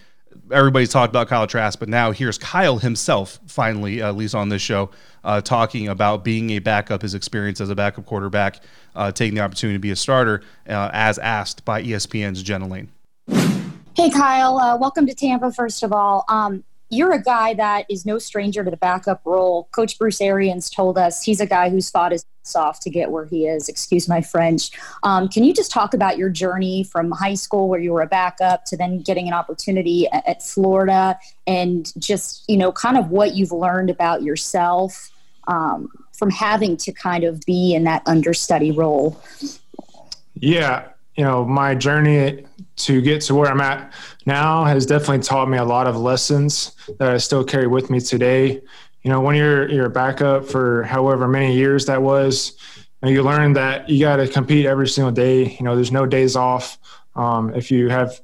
everybody's 0.52 0.90
talked 0.90 1.12
about 1.12 1.28
Kyle 1.28 1.46
Trask, 1.46 1.78
but 1.78 1.90
now 1.90 2.12
here's 2.12 2.38
Kyle 2.38 2.78
himself, 2.78 3.40
finally, 3.48 4.02
at 4.02 4.16
least 4.16 4.34
on 4.34 4.50
this 4.50 4.62
show, 4.62 4.90
uh, 5.24 5.42
talking 5.42 5.88
about 5.88 6.24
being 6.24 6.52
a 6.52 6.60
backup, 6.60 7.02
his 7.02 7.14
experience 7.14 7.62
as 7.62 7.70
a 7.70 7.76
backup 7.76 8.06
quarterback, 8.06 8.62
uh, 8.96 9.12
taking 9.12 9.36
the 9.36 9.42
opportunity 9.42 9.76
to 9.76 9.82
be 9.82 9.92
a 9.92 9.96
starter, 9.96 10.42
uh, 10.68 10.90
as 10.94 11.20
asked 11.20 11.64
by 11.66 11.84
ESPN's 11.84 12.42
Jenna 12.42 12.68
Laine. 12.68 12.90
Hey, 13.96 14.10
Kyle. 14.10 14.58
Uh, 14.58 14.76
welcome 14.76 15.06
to 15.06 15.14
Tampa, 15.14 15.52
first 15.52 15.84
of 15.84 15.94
all. 15.94 16.26
Um, 16.28 16.64
you're 16.90 17.14
a 17.14 17.22
guy 17.22 17.54
that 17.56 17.86
is 17.90 18.06
no 18.06 18.20
stranger 18.20 18.64
to 18.64 18.70
the 18.70 18.78
backup 18.78 19.22
role. 19.26 19.68
Coach 19.72 19.98
Bruce 19.98 20.22
Arians 20.22 20.70
told 20.70 20.98
us 20.98 21.24
he's 21.24 21.42
a 21.42 21.46
guy 21.46 21.70
who's 21.70 21.90
fought 21.90 22.12
his 22.12 22.26
ass 22.46 22.56
off 22.56 22.80
to 22.82 22.90
get 22.90 23.12
where 23.12 23.26
he 23.26 23.48
is. 23.48 23.68
Excuse 23.68 24.08
my 24.08 24.22
French. 24.22 24.72
Um, 25.02 25.28
can 25.28 25.44
you 25.44 25.54
just 25.54 25.72
talk 25.72 25.94
about 25.94 26.18
your 26.18 26.30
journey 26.30 26.84
from 26.84 27.12
high 27.12 27.34
school, 27.34 27.68
where 27.68 27.80
you 27.80 27.92
were 27.92 28.02
a 28.02 28.08
backup, 28.08 28.66
to 28.66 28.78
then 28.78 29.00
getting 29.00 29.28
an 29.28 29.34
opportunity 29.34 30.08
at, 30.10 30.28
at 30.28 30.44
Florida, 30.44 31.18
and 31.48 31.92
just 31.98 32.44
you 32.48 32.58
know, 32.58 32.72
kind 32.72 32.98
of 32.98 33.10
what 33.10 33.36
you've 33.36 33.52
learned 33.52 33.90
about 33.90 34.22
yourself 34.22 35.10
um, 35.48 35.90
from 36.14 36.30
having 36.30 36.78
to 36.78 36.92
kind 36.92 37.24
of 37.24 37.42
be 37.42 37.74
in 37.74 37.84
that 37.86 38.04
understudy 38.06 38.72
role? 38.72 39.20
Yeah, 40.36 40.88
you 41.16 41.24
know, 41.24 41.46
my 41.46 41.76
journey 41.76 42.46
to 42.76 43.02
get 43.02 43.22
to 43.22 43.36
where 43.36 43.50
I'm 43.50 43.62
at 43.62 43.94
now 44.26 44.64
has 44.64 44.86
definitely 44.86 45.20
taught 45.20 45.50
me 45.50 45.58
a 45.58 45.64
lot 45.64 45.88
of 45.88 45.96
lessons 45.98 46.76
that 47.00 47.10
I 47.10 47.18
still 47.18 47.44
carry 47.44 47.68
with 47.68 47.90
me 47.90 48.00
today. 48.00 48.62
You 49.04 49.12
know, 49.12 49.22
when 49.22 49.36
you're 49.36 49.70
you're 49.70 49.86
a 49.86 49.92
backup 49.92 50.46
for 50.46 50.84
however 50.84 51.28
many 51.28 51.56
years 51.56 51.86
that 51.86 52.02
was, 52.02 52.58
you, 53.04 53.12
you 53.12 53.24
learn 53.24 53.54
that 53.54 53.90
you 53.90 54.00
got 54.00 54.18
to 54.18 54.28
compete 54.28 54.66
every 54.66 54.88
single 54.88 55.12
day. 55.12 55.56
You 55.60 55.64
know, 55.64 55.76
there's 55.76 55.92
no 55.92 56.06
days 56.06 56.36
off. 56.36 56.78
Um, 57.16 57.54
if 57.54 57.70
you 57.70 57.90
have, 57.90 58.20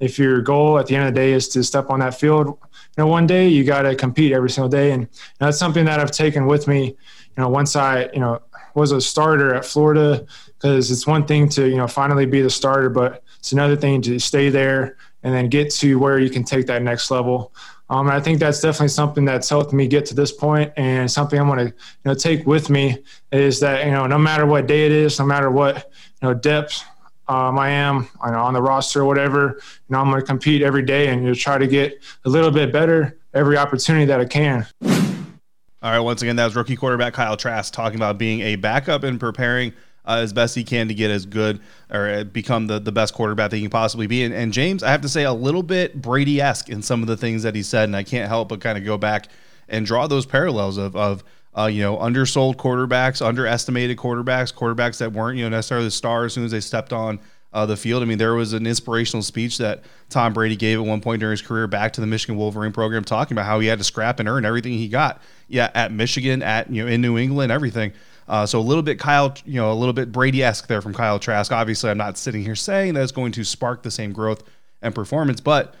if 0.00 0.18
your 0.18 0.42
goal 0.42 0.78
at 0.78 0.86
the 0.86 0.96
end 0.96 1.08
of 1.08 1.14
the 1.14 1.20
day 1.20 1.32
is 1.32 1.48
to 1.50 1.62
step 1.64 1.88
on 1.88 2.00
that 2.00 2.18
field, 2.18 2.48
you 2.48 2.56
know, 2.98 3.06
one 3.06 3.26
day 3.26 3.48
you 3.48 3.64
got 3.64 3.82
to 3.82 3.94
compete 3.94 4.32
every 4.32 4.50
single 4.50 4.68
day, 4.68 4.92
and 4.92 5.08
that's 5.38 5.58
something 5.58 5.84
that 5.86 5.98
I've 5.98 6.10
taken 6.10 6.46
with 6.46 6.68
me. 6.68 6.86
You 6.86 7.42
know, 7.42 7.48
once 7.48 7.74
I, 7.74 8.10
you 8.12 8.20
know, 8.20 8.40
was 8.74 8.92
a 8.92 9.00
starter 9.00 9.54
at 9.54 9.64
Florida, 9.64 10.26
because 10.64 10.90
it's 10.90 11.06
one 11.06 11.24
thing 11.26 11.48
to 11.50 11.68
you 11.68 11.76
know 11.76 11.86
finally 11.86 12.26
be 12.26 12.42
the 12.42 12.50
starter, 12.50 12.90
but 12.90 13.23
it's 13.44 13.52
another 13.52 13.76
thing 13.76 14.00
to 14.00 14.18
stay 14.18 14.48
there 14.48 14.96
and 15.22 15.34
then 15.34 15.50
get 15.50 15.70
to 15.70 15.98
where 15.98 16.18
you 16.18 16.30
can 16.30 16.44
take 16.44 16.66
that 16.66 16.80
next 16.80 17.10
level. 17.10 17.52
Um, 17.90 18.08
I 18.08 18.18
think 18.18 18.38
that's 18.38 18.58
definitely 18.62 18.88
something 18.88 19.26
that's 19.26 19.50
helped 19.50 19.74
me 19.74 19.86
get 19.86 20.06
to 20.06 20.14
this 20.14 20.32
point, 20.32 20.72
and 20.78 21.10
something 21.10 21.38
I'm 21.38 21.48
going 21.48 21.58
to 21.58 21.66
you 21.66 21.72
know 22.06 22.14
take 22.14 22.46
with 22.46 22.70
me 22.70 22.96
is 23.32 23.60
that 23.60 23.84
you 23.84 23.92
know 23.92 24.06
no 24.06 24.16
matter 24.16 24.46
what 24.46 24.66
day 24.66 24.86
it 24.86 24.92
is, 24.92 25.18
no 25.18 25.26
matter 25.26 25.50
what 25.50 25.92
you 26.22 26.28
know 26.28 26.32
depth 26.32 26.82
um, 27.28 27.58
I 27.58 27.68
am 27.68 28.08
you 28.24 28.32
know, 28.32 28.38
on 28.38 28.54
the 28.54 28.62
roster 28.62 29.02
or 29.02 29.04
whatever, 29.04 29.60
you 29.60 29.92
know 29.92 29.98
I'm 29.98 30.08
going 30.08 30.22
to 30.22 30.26
compete 30.26 30.62
every 30.62 30.82
day 30.82 31.08
and 31.08 31.20
you 31.20 31.28
know, 31.28 31.34
try 31.34 31.58
to 31.58 31.66
get 31.66 32.02
a 32.24 32.30
little 32.30 32.50
bit 32.50 32.72
better 32.72 33.18
every 33.34 33.58
opportunity 33.58 34.06
that 34.06 34.20
I 34.20 34.24
can. 34.24 34.66
All 34.82 35.90
right, 35.90 36.00
once 36.00 36.22
again, 36.22 36.36
that 36.36 36.46
was 36.46 36.56
rookie 36.56 36.76
quarterback 36.76 37.12
Kyle 37.12 37.36
Trask 37.36 37.74
talking 37.74 37.98
about 37.98 38.16
being 38.16 38.40
a 38.40 38.56
backup 38.56 39.02
and 39.02 39.20
preparing 39.20 39.74
uh, 40.06 40.18
as 40.18 40.32
best 40.32 40.54
he 40.54 40.64
can 40.64 40.88
to 40.88 40.94
get 40.94 41.10
as 41.10 41.26
good 41.26 41.60
or 41.90 42.08
uh, 42.08 42.24
become 42.24 42.66
the, 42.66 42.78
the 42.78 42.92
best 42.92 43.14
quarterback 43.14 43.50
that 43.50 43.56
he 43.56 43.62
can 43.62 43.70
possibly 43.70 44.06
be. 44.06 44.24
And, 44.24 44.34
and 44.34 44.52
James, 44.52 44.82
I 44.82 44.90
have 44.90 45.00
to 45.02 45.08
say, 45.08 45.24
a 45.24 45.32
little 45.32 45.62
bit 45.62 46.00
Brady 46.00 46.40
esque 46.40 46.68
in 46.68 46.82
some 46.82 47.00
of 47.02 47.08
the 47.08 47.16
things 47.16 47.42
that 47.42 47.54
he 47.54 47.62
said, 47.62 47.84
and 47.84 47.96
I 47.96 48.02
can't 48.02 48.28
help 48.28 48.48
but 48.48 48.60
kind 48.60 48.76
of 48.76 48.84
go 48.84 48.98
back 48.98 49.28
and 49.68 49.86
draw 49.86 50.06
those 50.06 50.26
parallels 50.26 50.76
of 50.76 50.94
of 50.94 51.24
uh, 51.56 51.66
you 51.66 51.82
know 51.82 51.98
undersold 51.98 52.56
quarterbacks, 52.56 53.24
underestimated 53.24 53.96
quarterbacks, 53.96 54.52
quarterbacks 54.52 54.98
that 54.98 55.12
weren't 55.12 55.38
you 55.38 55.44
know 55.44 55.50
necessarily 55.50 55.86
the 55.86 55.90
star 55.90 56.24
as 56.24 56.34
soon 56.34 56.44
as 56.44 56.50
they 56.50 56.60
stepped 56.60 56.92
on. 56.92 57.20
Uh, 57.52 57.64
the 57.64 57.76
field. 57.76 58.02
I 58.02 58.06
mean, 58.06 58.18
there 58.18 58.34
was 58.34 58.52
an 58.52 58.66
inspirational 58.66 59.22
speech 59.22 59.58
that 59.58 59.84
Tom 60.10 60.32
Brady 60.32 60.56
gave 60.56 60.80
at 60.80 60.84
one 60.84 61.00
point 61.00 61.20
during 61.20 61.34
his 61.34 61.40
career 61.40 61.68
back 61.68 61.92
to 61.92 62.00
the 62.00 62.06
Michigan 62.08 62.36
Wolverine 62.36 62.72
program, 62.72 63.04
talking 63.04 63.36
about 63.36 63.46
how 63.46 63.60
he 63.60 63.68
had 63.68 63.78
to 63.78 63.84
scrap 63.84 64.18
and 64.18 64.28
earn 64.28 64.44
everything 64.44 64.72
he 64.72 64.88
got. 64.88 65.22
Yeah, 65.46 65.70
at 65.72 65.92
Michigan, 65.92 66.42
at 66.42 66.68
you 66.68 66.82
know 66.82 66.90
in 66.90 67.00
New 67.00 67.16
England, 67.16 67.52
everything. 67.52 67.92
Uh, 68.28 68.46
so 68.46 68.58
a 68.58 68.62
little 68.62 68.82
bit 68.82 68.98
Kyle, 68.98 69.34
you 69.44 69.60
know, 69.60 69.72
a 69.72 69.74
little 69.74 69.92
bit 69.92 70.12
Brady-esque 70.12 70.66
there 70.66 70.80
from 70.80 70.94
Kyle 70.94 71.18
Trask. 71.18 71.52
Obviously, 71.52 71.90
I'm 71.90 71.98
not 71.98 72.16
sitting 72.18 72.42
here 72.42 72.56
saying 72.56 72.94
that 72.94 73.02
it's 73.02 73.12
going 73.12 73.32
to 73.32 73.44
spark 73.44 73.82
the 73.82 73.90
same 73.90 74.12
growth 74.12 74.42
and 74.82 74.94
performance, 74.94 75.40
but 75.40 75.74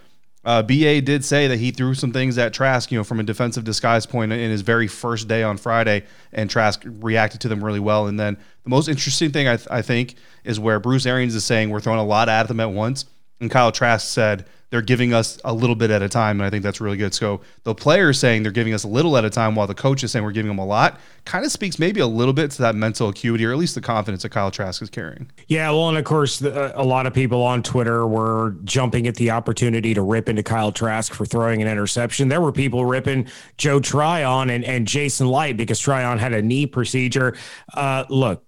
uh, 0.44 0.62
BA 0.62 1.00
did 1.00 1.24
say 1.24 1.48
that 1.48 1.58
he 1.58 1.70
threw 1.70 1.94
some 1.94 2.12
things 2.12 2.36
at 2.36 2.52
Trask, 2.52 2.92
you 2.92 2.98
know, 2.98 3.04
from 3.04 3.18
a 3.18 3.22
defensive 3.22 3.64
disguise 3.64 4.04
point 4.04 4.30
in 4.30 4.50
his 4.50 4.60
very 4.60 4.86
first 4.86 5.26
day 5.26 5.42
on 5.42 5.56
Friday, 5.56 6.04
and 6.32 6.50
Trask 6.50 6.82
reacted 6.84 7.40
to 7.42 7.48
them 7.48 7.64
really 7.64 7.80
well. 7.80 8.06
And 8.06 8.20
then 8.20 8.36
the 8.62 8.70
most 8.70 8.88
interesting 8.88 9.30
thing 9.30 9.48
I, 9.48 9.56
th- 9.56 9.68
I 9.70 9.80
think 9.80 10.16
is 10.44 10.60
where 10.60 10.78
Bruce 10.78 11.06
Arians 11.06 11.34
is 11.34 11.44
saying 11.44 11.70
we're 11.70 11.80
throwing 11.80 11.98
a 11.98 12.04
lot 12.04 12.28
at 12.28 12.48
them 12.48 12.60
at 12.60 12.70
once, 12.70 13.06
and 13.44 13.50
Kyle 13.50 13.70
Trask 13.70 14.06
said 14.06 14.46
they're 14.70 14.82
giving 14.82 15.14
us 15.14 15.38
a 15.44 15.52
little 15.52 15.76
bit 15.76 15.90
at 15.90 16.02
a 16.02 16.08
time, 16.08 16.40
and 16.40 16.46
I 16.46 16.50
think 16.50 16.64
that's 16.64 16.80
really 16.80 16.96
good. 16.96 17.14
So 17.14 17.42
the 17.62 17.74
players 17.74 18.18
saying 18.18 18.42
they're 18.42 18.50
giving 18.50 18.74
us 18.74 18.82
a 18.82 18.88
little 18.88 19.16
at 19.16 19.24
a 19.24 19.30
time, 19.30 19.54
while 19.54 19.68
the 19.68 19.74
coach 19.74 20.02
is 20.02 20.10
saying 20.10 20.24
we're 20.24 20.32
giving 20.32 20.48
them 20.48 20.58
a 20.58 20.66
lot, 20.66 20.98
kind 21.24 21.44
of 21.44 21.52
speaks 21.52 21.78
maybe 21.78 22.00
a 22.00 22.06
little 22.06 22.32
bit 22.32 22.50
to 22.52 22.62
that 22.62 22.74
mental 22.74 23.10
acuity, 23.10 23.44
or 23.44 23.52
at 23.52 23.58
least 23.58 23.76
the 23.76 23.80
confidence 23.80 24.24
that 24.24 24.30
Kyle 24.30 24.50
Trask 24.50 24.82
is 24.82 24.90
carrying. 24.90 25.30
Yeah, 25.46 25.70
well, 25.70 25.90
and 25.90 25.98
of 25.98 26.04
course, 26.04 26.40
the, 26.40 26.72
a 26.80 26.82
lot 26.82 27.06
of 27.06 27.14
people 27.14 27.42
on 27.42 27.62
Twitter 27.62 28.06
were 28.06 28.56
jumping 28.64 29.06
at 29.06 29.14
the 29.14 29.30
opportunity 29.30 29.94
to 29.94 30.02
rip 30.02 30.28
into 30.28 30.42
Kyle 30.42 30.72
Trask 30.72 31.12
for 31.12 31.24
throwing 31.24 31.62
an 31.62 31.68
interception. 31.68 32.28
There 32.28 32.40
were 32.40 32.50
people 32.50 32.84
ripping 32.84 33.28
Joe 33.58 33.78
Tryon 33.78 34.50
and, 34.50 34.64
and 34.64 34.88
Jason 34.88 35.28
Licht 35.28 35.56
because 35.56 35.78
Tryon 35.78 36.18
had 36.18 36.32
a 36.32 36.42
knee 36.42 36.66
procedure. 36.66 37.36
Uh, 37.74 38.06
look, 38.08 38.43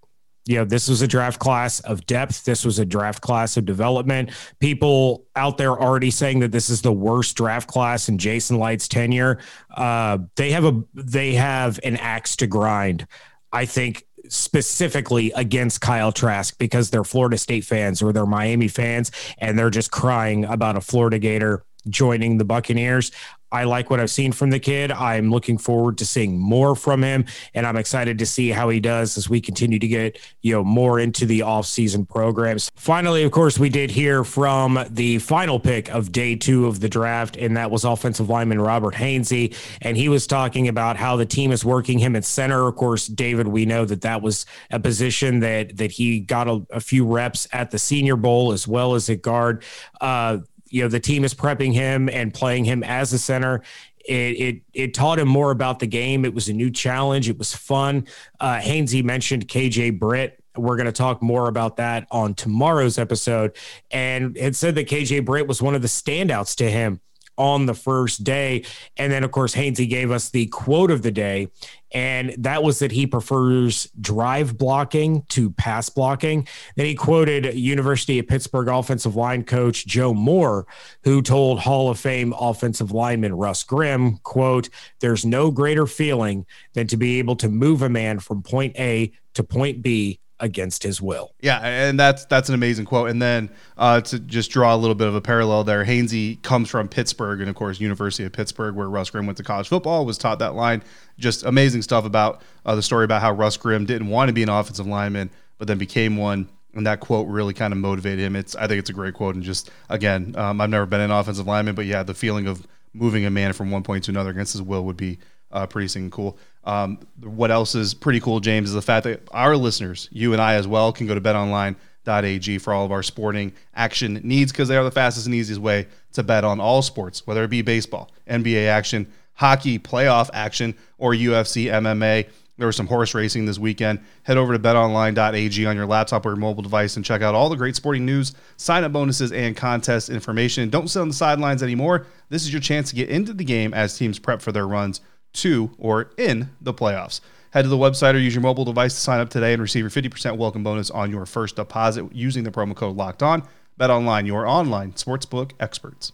you 0.46 0.56
know, 0.56 0.64
this 0.64 0.88
was 0.88 1.02
a 1.02 1.08
draft 1.08 1.40
class 1.40 1.80
of 1.80 2.06
depth. 2.06 2.44
This 2.44 2.64
was 2.64 2.78
a 2.78 2.86
draft 2.86 3.20
class 3.20 3.56
of 3.56 3.64
development. 3.64 4.30
People 4.60 5.26
out 5.34 5.58
there 5.58 5.72
already 5.72 6.10
saying 6.10 6.38
that 6.38 6.52
this 6.52 6.70
is 6.70 6.82
the 6.82 6.92
worst 6.92 7.36
draft 7.36 7.68
class 7.68 8.08
in 8.08 8.16
Jason 8.16 8.58
Licht's 8.58 8.86
tenure. 8.86 9.38
Uh, 9.76 10.18
they 10.36 10.52
have 10.52 10.64
a 10.64 10.82
they 10.94 11.34
have 11.34 11.80
an 11.82 11.96
axe 11.96 12.36
to 12.36 12.46
grind. 12.46 13.06
I 13.52 13.66
think 13.66 14.06
specifically 14.28 15.32
against 15.32 15.80
Kyle 15.80 16.12
Trask 16.12 16.56
because 16.58 16.90
they're 16.90 17.04
Florida 17.04 17.38
State 17.38 17.64
fans 17.64 18.02
or 18.02 18.12
they're 18.12 18.26
Miami 18.26 18.68
fans 18.68 19.10
and 19.38 19.58
they're 19.58 19.70
just 19.70 19.90
crying 19.90 20.44
about 20.44 20.76
a 20.76 20.80
Florida 20.80 21.18
Gator 21.18 21.64
joining 21.88 22.38
the 22.38 22.44
Buccaneers. 22.44 23.10
I 23.52 23.64
like 23.64 23.90
what 23.90 24.00
I've 24.00 24.10
seen 24.10 24.32
from 24.32 24.50
the 24.50 24.58
kid. 24.58 24.90
I'm 24.90 25.30
looking 25.30 25.56
forward 25.56 25.98
to 25.98 26.06
seeing 26.06 26.38
more 26.38 26.74
from 26.74 27.02
him, 27.02 27.26
and 27.54 27.64
I'm 27.64 27.76
excited 27.76 28.18
to 28.18 28.26
see 28.26 28.50
how 28.50 28.68
he 28.68 28.80
does 28.80 29.16
as 29.16 29.30
we 29.30 29.40
continue 29.40 29.78
to 29.78 29.86
get 29.86 30.18
you 30.42 30.52
know 30.52 30.64
more 30.64 30.98
into 30.98 31.26
the 31.26 31.42
off-season 31.42 32.06
programs. 32.06 32.70
Finally, 32.74 33.22
of 33.22 33.30
course, 33.30 33.58
we 33.58 33.68
did 33.68 33.90
hear 33.90 34.24
from 34.24 34.84
the 34.90 35.18
final 35.20 35.60
pick 35.60 35.88
of 35.90 36.10
day 36.10 36.34
two 36.34 36.66
of 36.66 36.80
the 36.80 36.88
draft, 36.88 37.36
and 37.36 37.56
that 37.56 37.70
was 37.70 37.84
offensive 37.84 38.28
lineman 38.28 38.60
Robert 38.60 38.94
Hainsey, 38.94 39.54
and 39.80 39.96
he 39.96 40.08
was 40.08 40.26
talking 40.26 40.66
about 40.66 40.96
how 40.96 41.14
the 41.16 41.26
team 41.26 41.52
is 41.52 41.64
working 41.64 42.00
him 42.00 42.16
at 42.16 42.24
center. 42.24 42.66
Of 42.66 42.74
course, 42.74 43.06
David, 43.06 43.46
we 43.46 43.64
know 43.64 43.84
that 43.84 44.00
that 44.00 44.22
was 44.22 44.44
a 44.72 44.80
position 44.80 45.40
that 45.40 45.76
that 45.76 45.92
he 45.92 46.18
got 46.18 46.48
a, 46.48 46.66
a 46.70 46.80
few 46.80 47.06
reps 47.06 47.46
at 47.52 47.70
the 47.70 47.78
Senior 47.78 48.16
Bowl 48.16 48.52
as 48.52 48.66
well 48.66 48.96
as 48.96 49.08
at 49.08 49.22
guard. 49.22 49.62
Uh, 50.00 50.38
you 50.68 50.82
know 50.82 50.88
the 50.88 51.00
team 51.00 51.24
is 51.24 51.34
prepping 51.34 51.72
him 51.72 52.08
and 52.08 52.32
playing 52.32 52.64
him 52.64 52.82
as 52.82 53.12
a 53.12 53.18
center. 53.18 53.62
It, 54.04 54.12
it 54.12 54.62
it 54.72 54.94
taught 54.94 55.18
him 55.18 55.28
more 55.28 55.50
about 55.50 55.78
the 55.78 55.86
game. 55.86 56.24
It 56.24 56.34
was 56.34 56.48
a 56.48 56.52
new 56.52 56.70
challenge. 56.70 57.28
It 57.28 57.38
was 57.38 57.54
fun. 57.54 58.06
Uh, 58.38 58.58
Hainsey 58.58 59.02
mentioned 59.02 59.48
KJ 59.48 59.98
Britt. 59.98 60.42
We're 60.56 60.76
going 60.76 60.86
to 60.86 60.92
talk 60.92 61.22
more 61.22 61.48
about 61.48 61.76
that 61.76 62.06
on 62.10 62.34
tomorrow's 62.34 62.98
episode. 62.98 63.54
And 63.90 64.36
it 64.38 64.56
said 64.56 64.74
that 64.76 64.88
KJ 64.88 65.24
Britt 65.24 65.46
was 65.46 65.60
one 65.60 65.74
of 65.74 65.82
the 65.82 65.88
standouts 65.88 66.56
to 66.56 66.70
him 66.70 67.00
on 67.36 67.66
the 67.66 67.74
first 67.74 68.24
day. 68.24 68.64
And 68.96 69.12
then, 69.12 69.24
of 69.24 69.30
course, 69.30 69.54
Hainsey 69.54 69.88
gave 69.88 70.10
us 70.10 70.30
the 70.30 70.46
quote 70.46 70.90
of 70.90 71.02
the 71.02 71.10
day, 71.10 71.48
and 71.92 72.34
that 72.38 72.62
was 72.62 72.80
that 72.80 72.92
he 72.92 73.06
prefers 73.06 73.88
drive 74.00 74.58
blocking 74.58 75.22
to 75.30 75.50
pass 75.50 75.88
blocking. 75.88 76.46
Then 76.74 76.86
he 76.86 76.94
quoted 76.94 77.54
University 77.54 78.18
of 78.18 78.26
Pittsburgh 78.26 78.68
offensive 78.68 79.16
line 79.16 79.44
coach 79.44 79.86
Joe 79.86 80.12
Moore, 80.12 80.66
who 81.04 81.22
told 81.22 81.60
Hall 81.60 81.90
of 81.90 81.98
Fame 81.98 82.34
offensive 82.38 82.92
lineman 82.92 83.34
Russ 83.34 83.62
Grimm, 83.62 84.18
quote, 84.18 84.68
there's 85.00 85.24
no 85.24 85.50
greater 85.50 85.86
feeling 85.86 86.46
than 86.74 86.86
to 86.88 86.96
be 86.96 87.18
able 87.18 87.36
to 87.36 87.48
move 87.48 87.82
a 87.82 87.88
man 87.88 88.18
from 88.18 88.42
point 88.42 88.76
A 88.78 89.12
to 89.34 89.42
point 89.42 89.82
B 89.82 90.20
against 90.40 90.82
his 90.82 91.00
will. 91.00 91.32
Yeah, 91.40 91.58
and 91.58 91.98
that's 91.98 92.24
that's 92.26 92.48
an 92.48 92.54
amazing 92.54 92.84
quote. 92.84 93.10
And 93.10 93.20
then 93.20 93.50
uh, 93.76 94.00
to 94.02 94.18
just 94.18 94.50
draw 94.50 94.74
a 94.74 94.76
little 94.76 94.94
bit 94.94 95.08
of 95.08 95.14
a 95.14 95.20
parallel 95.20 95.64
there, 95.64 95.84
Hainsey 95.84 96.42
comes 96.42 96.68
from 96.68 96.88
Pittsburgh, 96.88 97.40
and 97.40 97.48
of 97.48 97.56
course, 97.56 97.80
University 97.80 98.24
of 98.24 98.32
Pittsburgh, 98.32 98.74
where 98.74 98.88
Russ 98.88 99.10
Grimm 99.10 99.26
went 99.26 99.38
to 99.38 99.44
college 99.44 99.68
football, 99.68 100.04
was 100.04 100.18
taught 100.18 100.38
that 100.40 100.54
line. 100.54 100.82
Just 101.18 101.44
amazing 101.44 101.82
stuff 101.82 102.04
about 102.04 102.42
uh, 102.64 102.74
the 102.74 102.82
story 102.82 103.04
about 103.04 103.22
how 103.22 103.32
Russ 103.32 103.56
Grimm 103.56 103.86
didn't 103.86 104.08
want 104.08 104.28
to 104.28 104.32
be 104.32 104.42
an 104.42 104.48
offensive 104.48 104.86
lineman, 104.86 105.30
but 105.58 105.68
then 105.68 105.78
became 105.78 106.16
one. 106.16 106.48
And 106.74 106.86
that 106.86 107.00
quote 107.00 107.26
really 107.28 107.54
kind 107.54 107.72
of 107.72 107.78
motivated 107.78 108.20
him. 108.20 108.36
It's 108.36 108.54
I 108.54 108.66
think 108.66 108.80
it's 108.80 108.90
a 108.90 108.94
great 108.94 109.14
quote. 109.14 109.34
And 109.34 109.42
just 109.42 109.70
again, 109.88 110.34
um, 110.36 110.60
I've 110.60 110.68
never 110.70 110.84
been 110.84 111.00
an 111.00 111.10
offensive 111.10 111.46
lineman, 111.46 111.74
but 111.74 111.86
yeah, 111.86 112.02
the 112.02 112.12
feeling 112.14 112.46
of 112.46 112.66
moving 112.92 113.24
a 113.24 113.30
man 113.30 113.52
from 113.52 113.70
one 113.70 113.82
point 113.82 114.04
to 114.04 114.10
another 114.10 114.30
against 114.30 114.52
his 114.52 114.62
will 114.62 114.84
would 114.84 114.96
be 114.96 115.18
uh, 115.52 115.66
pretty 115.66 116.10
cool. 116.10 116.38
Um, 116.64 116.98
what 117.20 117.50
else 117.50 117.74
is 117.74 117.94
pretty 117.94 118.20
cool, 118.20 118.40
James, 118.40 118.68
is 118.68 118.74
the 118.74 118.82
fact 118.82 119.04
that 119.04 119.22
our 119.30 119.56
listeners, 119.56 120.08
you 120.10 120.32
and 120.32 120.42
I 120.42 120.54
as 120.54 120.66
well, 120.66 120.92
can 120.92 121.06
go 121.06 121.14
to 121.14 121.20
betonline.ag 121.20 122.58
for 122.58 122.72
all 122.74 122.84
of 122.84 122.92
our 122.92 123.02
sporting 123.04 123.52
action 123.74 124.20
needs 124.24 124.50
because 124.52 124.68
they 124.68 124.76
are 124.76 124.84
the 124.84 124.90
fastest 124.90 125.26
and 125.26 125.34
easiest 125.34 125.60
way 125.60 125.86
to 126.12 126.22
bet 126.22 126.44
on 126.44 126.60
all 126.60 126.82
sports, 126.82 127.26
whether 127.26 127.44
it 127.44 127.48
be 127.48 127.62
baseball, 127.62 128.10
NBA 128.28 128.66
action, 128.66 129.06
hockey, 129.34 129.78
playoff 129.78 130.28
action, 130.32 130.74
or 130.98 131.12
UFC, 131.12 131.66
MMA. 131.66 132.28
There 132.58 132.66
was 132.66 132.74
some 132.74 132.86
horse 132.86 133.14
racing 133.14 133.44
this 133.44 133.58
weekend. 133.58 134.00
Head 134.22 134.38
over 134.38 134.54
to 134.54 134.58
betonline.ag 134.58 135.66
on 135.66 135.76
your 135.76 135.86
laptop 135.86 136.24
or 136.24 136.30
your 136.30 136.36
mobile 136.36 136.62
device 136.62 136.96
and 136.96 137.04
check 137.04 137.20
out 137.20 137.34
all 137.34 137.50
the 137.50 137.56
great 137.56 137.76
sporting 137.76 138.06
news, 138.06 138.32
sign 138.56 138.82
up 138.82 138.92
bonuses, 138.92 139.30
and 139.30 139.54
contest 139.54 140.08
information. 140.08 140.70
Don't 140.70 140.88
sit 140.88 141.00
on 141.00 141.08
the 141.08 141.14
sidelines 141.14 141.62
anymore. 141.62 142.06
This 142.30 142.44
is 142.44 142.52
your 142.52 142.62
chance 142.62 142.88
to 142.90 142.96
get 142.96 143.10
into 143.10 143.34
the 143.34 143.44
game 143.44 143.74
as 143.74 143.96
teams 143.96 144.18
prep 144.18 144.40
for 144.40 144.52
their 144.52 144.66
runs 144.66 145.02
to 145.36 145.70
or 145.78 146.10
in 146.18 146.50
the 146.60 146.74
playoffs. 146.74 147.20
Head 147.52 147.62
to 147.62 147.68
the 147.68 147.76
website 147.76 148.14
or 148.14 148.18
use 148.18 148.34
your 148.34 148.42
mobile 148.42 148.64
device 148.64 148.94
to 148.94 149.00
sign 149.00 149.20
up 149.20 149.30
today 149.30 149.52
and 149.52 149.62
receive 149.62 149.80
your 149.80 149.90
50% 149.90 150.36
welcome 150.36 150.62
bonus 150.62 150.90
on 150.90 151.10
your 151.10 151.24
first 151.24 151.56
deposit 151.56 152.04
using 152.12 152.44
the 152.44 152.50
promo 152.50 152.74
code 152.74 152.96
locked 152.96 153.22
on. 153.22 153.42
Bet 153.78 153.90
online, 153.90 154.26
your 154.26 154.46
online 154.46 154.92
sportsbook 154.92 155.52
experts. 155.60 156.12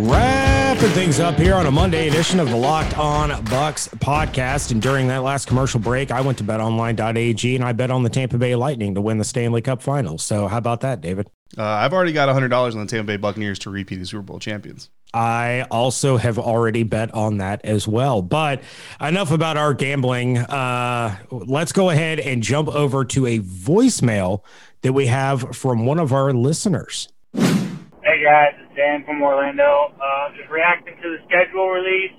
Wrapping 0.00 0.90
things 0.90 1.20
up 1.20 1.34
here 1.34 1.54
on 1.54 1.66
a 1.66 1.70
Monday 1.70 2.08
edition 2.08 2.40
of 2.40 2.48
the 2.48 2.56
Locked 2.56 2.96
On 2.96 3.30
Bucs 3.46 3.88
podcast. 3.98 4.70
And 4.70 4.80
during 4.80 5.08
that 5.08 5.22
last 5.22 5.46
commercial 5.46 5.78
break, 5.78 6.10
I 6.10 6.20
went 6.20 6.38
to 6.38 6.44
betonline.ag 6.44 7.56
and 7.56 7.64
I 7.64 7.72
bet 7.72 7.90
on 7.90 8.02
the 8.02 8.08
Tampa 8.08 8.38
Bay 8.38 8.54
Lightning 8.54 8.94
to 8.94 9.00
win 9.00 9.18
the 9.18 9.24
Stanley 9.24 9.60
Cup 9.60 9.82
Finals. 9.82 10.22
So, 10.22 10.48
how 10.48 10.58
about 10.58 10.80
that, 10.80 11.00
David? 11.00 11.28
Uh, 11.58 11.64
I've 11.64 11.92
already 11.92 12.12
got 12.12 12.28
$100 12.28 12.52
on 12.52 12.78
the 12.78 12.86
Tampa 12.86 13.06
Bay 13.06 13.16
Buccaneers 13.16 13.58
to 13.60 13.70
repeat 13.70 14.00
as 14.00 14.10
Super 14.10 14.22
Bowl 14.22 14.38
champions. 14.38 14.90
I 15.12 15.66
also 15.70 16.16
have 16.16 16.38
already 16.38 16.84
bet 16.84 17.12
on 17.12 17.38
that 17.38 17.64
as 17.64 17.88
well. 17.88 18.22
But 18.22 18.62
enough 19.00 19.32
about 19.32 19.56
our 19.56 19.74
gambling. 19.74 20.38
Uh, 20.38 21.16
let's 21.30 21.72
go 21.72 21.90
ahead 21.90 22.20
and 22.20 22.42
jump 22.42 22.68
over 22.68 23.04
to 23.06 23.26
a 23.26 23.40
voicemail 23.40 24.44
that 24.82 24.92
we 24.92 25.06
have 25.06 25.56
from 25.56 25.84
one 25.86 25.98
of 25.98 26.12
our 26.12 26.32
listeners. 26.32 27.08
Hey 27.34 28.24
guys, 28.24 28.54
it's 28.60 28.76
Dan 28.76 29.04
from 29.04 29.20
Orlando. 29.22 29.92
Uh, 30.00 30.30
just 30.36 30.48
reacting 30.48 30.94
to 31.02 31.16
the 31.16 31.18
schedule 31.26 31.68
release. 31.68 32.12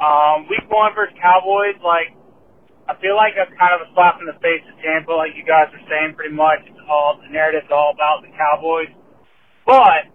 Um, 0.00 0.48
week 0.48 0.68
one 0.68 0.94
versus 0.94 1.14
Cowboys, 1.20 1.76
like, 1.84 2.16
I 2.92 3.00
feel 3.00 3.16
like 3.16 3.32
that's 3.32 3.48
kind 3.56 3.72
of 3.72 3.80
a 3.80 3.88
slap 3.96 4.20
in 4.20 4.28
the 4.28 4.36
face 4.44 4.60
of 4.68 4.76
Tampa, 4.84 5.16
like 5.16 5.32
you 5.32 5.48
guys 5.48 5.72
are 5.72 5.84
saying 5.88 6.12
pretty 6.12 6.36
much. 6.36 6.60
It's 6.68 6.76
all, 6.84 7.16
the 7.16 7.32
narrative's 7.32 7.72
all 7.72 7.96
about 7.96 8.20
the 8.20 8.28
Cowboys. 8.36 8.92
But, 9.64 10.12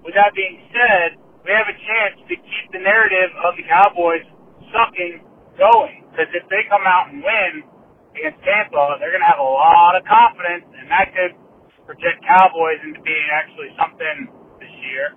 with 0.00 0.16
that 0.16 0.32
being 0.32 0.64
said, 0.72 1.20
we 1.44 1.52
have 1.52 1.68
a 1.68 1.76
chance 1.76 2.16
to 2.24 2.34
keep 2.40 2.66
the 2.72 2.80
narrative 2.80 3.36
of 3.44 3.52
the 3.60 3.68
Cowboys 3.68 4.24
sucking 4.72 5.28
going. 5.60 6.08
Because 6.08 6.32
if 6.32 6.48
they 6.48 6.64
come 6.72 6.88
out 6.88 7.12
and 7.12 7.20
win 7.20 7.68
against 8.16 8.40
Tampa, 8.48 8.96
they're 8.96 9.12
going 9.12 9.20
to 9.20 9.28
have 9.28 9.44
a 9.44 9.44
lot 9.44 9.92
of 9.92 10.00
confidence, 10.08 10.72
and 10.80 10.88
that 10.88 11.12
could 11.12 11.36
project 11.84 12.24
Cowboys 12.24 12.80
into 12.80 13.04
being 13.04 13.28
actually 13.28 13.76
something 13.76 14.32
this 14.56 14.72
year, 14.88 15.12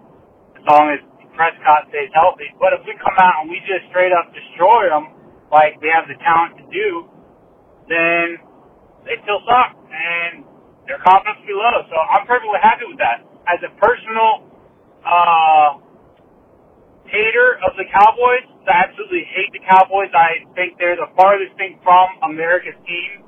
as 0.59 0.63
long 0.67 0.91
as 0.91 0.99
Prescott 1.31 1.87
stays 1.95 2.11
healthy. 2.11 2.51
But 2.59 2.75
if 2.75 2.83
we 2.83 2.91
come 2.99 3.15
out 3.23 3.47
and 3.47 3.47
we 3.47 3.63
just 3.63 3.87
straight 3.87 4.11
up 4.11 4.35
destroy 4.35 4.91
them, 4.91 5.22
like 5.53 5.77
we 5.79 5.93
have 5.93 6.09
the 6.09 6.17
talent 6.25 6.57
to 6.57 6.65
do, 6.73 6.89
then 7.87 8.41
they 9.05 9.21
still 9.23 9.39
suck 9.45 9.77
and 9.77 10.43
their 10.89 10.99
confidence 11.05 11.45
will 11.45 11.53
be 11.53 11.57
low. 11.57 11.77
So 11.87 11.95
I'm 11.95 12.25
perfectly 12.27 12.59
happy 12.59 12.89
with 12.89 12.99
that. 12.99 13.23
As 13.47 13.61
a 13.63 13.71
personal 13.77 14.49
uh, 15.05 15.69
hater 17.07 17.59
of 17.63 17.73
the 17.79 17.87
Cowboys, 17.89 18.45
I 18.67 18.89
absolutely 18.89 19.25
hate 19.31 19.51
the 19.55 19.63
Cowboys. 19.63 20.11
I 20.13 20.45
think 20.55 20.77
they're 20.77 20.99
the 20.99 21.11
farthest 21.15 21.55
thing 21.57 21.79
from 21.83 22.09
America's 22.25 22.77
team. 22.85 23.25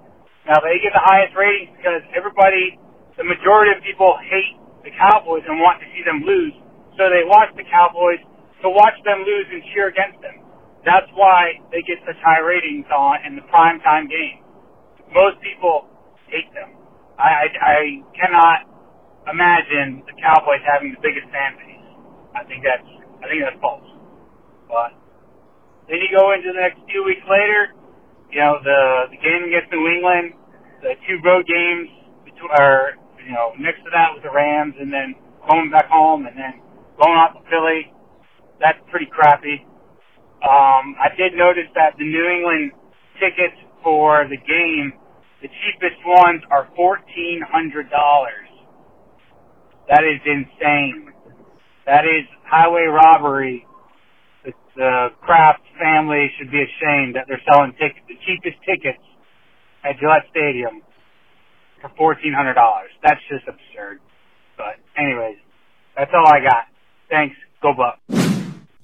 Now 0.48 0.62
they 0.62 0.78
get 0.84 0.94
the 0.94 1.04
highest 1.06 1.34
ratings 1.38 1.74
because 1.78 2.04
everybody 2.14 2.78
the 3.18 3.26
majority 3.26 3.72
of 3.76 3.82
people 3.84 4.16
hate 4.30 4.58
the 4.86 4.92
Cowboys 4.96 5.44
and 5.48 5.60
want 5.60 5.82
to 5.82 5.88
see 5.96 6.04
them 6.06 6.24
lose. 6.28 6.54
So 7.00 7.10
they 7.10 7.26
watch 7.26 7.52
the 7.58 7.66
Cowboys 7.68 8.22
to 8.64 8.70
watch 8.70 8.96
them 9.06 9.26
lose 9.26 9.48
and 9.52 9.64
cheer 9.74 9.90
against 9.90 10.22
them. 10.22 10.45
That's 10.86 11.10
why 11.16 11.60
they 11.72 11.82
get 11.84 12.00
such 12.08 12.18
high 12.24 12.42
ratings 12.42 12.88
on 12.94 13.26
in 13.28 13.36
the 13.36 13.46
primetime 13.50 14.08
game. 14.10 14.46
Most 15.14 15.42
people 15.42 15.90
hate 16.30 16.50
them. 16.54 16.78
I, 17.20 17.48
I, 17.48 17.48
I 17.60 17.80
cannot 18.16 18.60
imagine 19.30 20.04
the 20.08 20.16
Cowboys 20.22 20.64
having 20.66 20.94
the 20.96 21.02
biggest 21.04 21.28
fan 21.34 21.58
base. 21.60 21.86
I 22.38 22.44
think 22.48 22.64
that's 22.64 22.88
I 23.24 23.26
think 23.28 23.42
that's 23.44 23.60
false. 23.62 23.86
But 24.70 24.96
then 25.90 26.00
you 26.02 26.10
go 26.14 26.34
into 26.34 26.52
the 26.54 26.62
next 26.62 26.82
few 26.90 27.04
weeks 27.06 27.26
later, 27.30 27.74
you 28.32 28.40
know 28.42 28.60
the 28.64 29.12
the 29.14 29.20
game 29.22 29.48
against 29.50 29.72
New 29.74 29.86
England, 29.88 30.36
the 30.84 30.96
two 31.08 31.20
road 31.26 31.46
games 31.48 31.90
between, 32.26 32.52
or 32.60 32.98
you 33.26 33.34
know, 33.34 33.54
next 33.60 33.84
to 33.86 33.92
that 33.94 34.14
was 34.14 34.22
the 34.24 34.32
Rams, 34.34 34.76
and 34.80 34.92
then 34.94 35.16
going 35.50 35.72
back 35.72 35.90
home, 35.90 36.28
and 36.28 36.38
then 36.38 36.62
going 37.02 37.18
out 37.18 37.34
to 37.38 37.42
Philly. 37.50 37.92
That's 38.62 38.80
pretty 38.92 39.08
crappy. 39.12 39.66
Um, 40.46 40.96
I 41.02 41.10
did 41.18 41.34
notice 41.34 41.68
that 41.76 41.96
the 41.98 42.06
New 42.06 42.28
England 42.30 42.72
tickets 43.20 43.58
for 43.84 44.28
the 44.30 44.38
game, 44.38 44.94
the 45.42 45.50
cheapest 45.50 45.98
ones 46.06 46.44
are 46.52 46.70
fourteen 46.76 47.42
hundred 47.42 47.90
dollars. 47.90 48.48
That 49.90 50.04
is 50.04 50.22
insane. 50.26 51.12
That 51.86 52.06
is 52.06 52.26
highway 52.46 52.86
robbery. 52.86 53.66
The, 54.44 54.52
Kraft 55.22 55.64
family 55.82 56.30
should 56.38 56.52
be 56.52 56.62
ashamed 56.62 57.16
that 57.16 57.26
they're 57.28 57.42
selling 57.52 57.74
tickets, 57.74 58.06
the 58.08 58.16
cheapest 58.26 58.58
tickets 58.66 59.02
at 59.84 59.98
Gillette 60.00 60.26
Stadium 60.32 60.82
for 61.82 61.92
fourteen 61.98 62.34
hundred 62.34 62.54
dollars. 62.56 62.92
That's 63.04 63.22
just 63.30 63.46
absurd. 63.48 64.00
But 64.58 64.78
anyways, 64.98 65.38
that's 65.98 66.12
all 66.14 66.28
I 66.28 66.40
got. 66.44 66.66
Thanks. 67.10 67.36
Go 67.62 67.74
Buck. 67.76 68.00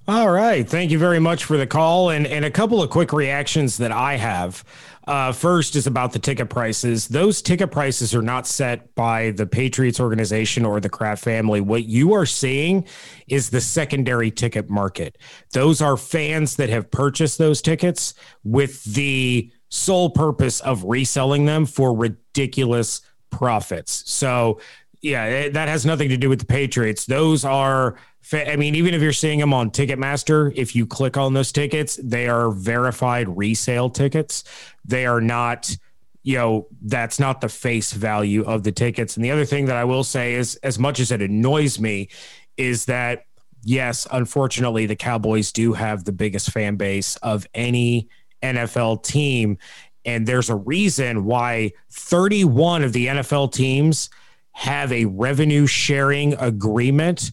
All 0.07 0.31
right. 0.31 0.67
Thank 0.67 0.89
you 0.89 0.97
very 0.97 1.19
much 1.19 1.43
for 1.43 1.57
the 1.57 1.67
call 1.67 2.09
and, 2.09 2.25
and 2.25 2.43
a 2.43 2.51
couple 2.51 2.81
of 2.81 2.89
quick 2.89 3.13
reactions 3.13 3.77
that 3.77 3.91
I 3.91 4.17
have. 4.17 4.63
Uh, 5.07 5.31
first 5.31 5.75
is 5.75 5.87
about 5.87 6.11
the 6.11 6.19
ticket 6.19 6.49
prices. 6.49 7.07
Those 7.07 7.41
ticket 7.41 7.71
prices 7.71 8.13
are 8.15 8.21
not 8.21 8.47
set 8.47 8.93
by 8.95 9.31
the 9.31 9.45
Patriots 9.45 9.99
organization 9.99 10.65
or 10.65 10.79
the 10.79 10.89
Kraft 10.89 11.23
family. 11.23 11.61
What 11.61 11.85
you 11.85 12.13
are 12.13 12.25
seeing 12.25 12.87
is 13.27 13.51
the 13.51 13.61
secondary 13.61 14.31
ticket 14.31 14.69
market. 14.69 15.17
Those 15.53 15.81
are 15.81 15.97
fans 15.97 16.55
that 16.55 16.69
have 16.69 16.89
purchased 16.89 17.37
those 17.37 17.61
tickets 17.61 18.13
with 18.43 18.83
the 18.83 19.51
sole 19.69 20.09
purpose 20.09 20.61
of 20.61 20.83
reselling 20.83 21.45
them 21.45 21.65
for 21.65 21.95
ridiculous 21.95 23.01
profits. 23.29 24.03
So, 24.11 24.59
yeah, 25.01 25.49
that 25.49 25.67
has 25.67 25.85
nothing 25.85 26.09
to 26.09 26.17
do 26.17 26.29
with 26.29 26.39
the 26.39 26.45
Patriots. 26.45 27.05
Those 27.05 27.43
are, 27.43 27.97
I 28.33 28.55
mean, 28.55 28.75
even 28.75 28.93
if 28.93 29.01
you're 29.01 29.13
seeing 29.13 29.39
them 29.39 29.53
on 29.53 29.71
Ticketmaster, 29.71 30.53
if 30.55 30.75
you 30.75 30.85
click 30.85 31.17
on 31.17 31.33
those 31.33 31.51
tickets, 31.51 31.99
they 32.01 32.27
are 32.27 32.51
verified 32.51 33.27
resale 33.35 33.89
tickets. 33.89 34.43
They 34.85 35.05
are 35.05 35.19
not, 35.19 35.75
you 36.23 36.37
know, 36.37 36.67
that's 36.81 37.19
not 37.19 37.41
the 37.41 37.49
face 37.49 37.91
value 37.91 38.43
of 38.43 38.63
the 38.63 38.71
tickets. 38.71 39.15
And 39.15 39.25
the 39.25 39.31
other 39.31 39.45
thing 39.45 39.65
that 39.65 39.75
I 39.75 39.83
will 39.83 40.03
say 40.03 40.35
is, 40.35 40.55
as 40.57 40.77
much 40.79 40.99
as 40.99 41.11
it 41.11 41.21
annoys 41.21 41.79
me, 41.79 42.09
is 42.57 42.85
that 42.85 43.25
yes, 43.63 44.07
unfortunately, 44.11 44.85
the 44.85 44.95
Cowboys 44.95 45.51
do 45.51 45.73
have 45.73 46.03
the 46.03 46.11
biggest 46.11 46.51
fan 46.51 46.75
base 46.75 47.15
of 47.17 47.47
any 47.53 48.09
NFL 48.41 49.03
team. 49.03 49.57
And 50.05 50.27
there's 50.27 50.49
a 50.49 50.55
reason 50.55 51.25
why 51.25 51.73
31 51.91 52.83
of 52.83 52.93
the 52.93 53.07
NFL 53.07 53.51
teams 53.53 54.09
have 54.53 54.91
a 54.91 55.05
revenue 55.05 55.67
sharing 55.67 56.33
agreement 56.35 57.31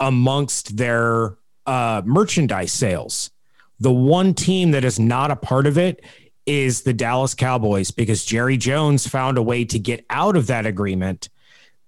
amongst 0.00 0.76
their 0.76 1.36
uh, 1.66 2.02
merchandise 2.04 2.72
sales. 2.72 3.30
The 3.80 3.92
one 3.92 4.34
team 4.34 4.72
that 4.72 4.84
is 4.84 4.98
not 4.98 5.30
a 5.30 5.36
part 5.36 5.66
of 5.66 5.78
it 5.78 6.04
is 6.46 6.82
the 6.82 6.94
Dallas 6.94 7.34
Cowboys 7.34 7.90
because 7.90 8.24
Jerry 8.24 8.56
Jones 8.56 9.06
found 9.06 9.38
a 9.38 9.42
way 9.42 9.64
to 9.66 9.78
get 9.78 10.04
out 10.08 10.34
of 10.34 10.46
that 10.46 10.66
agreement 10.66 11.28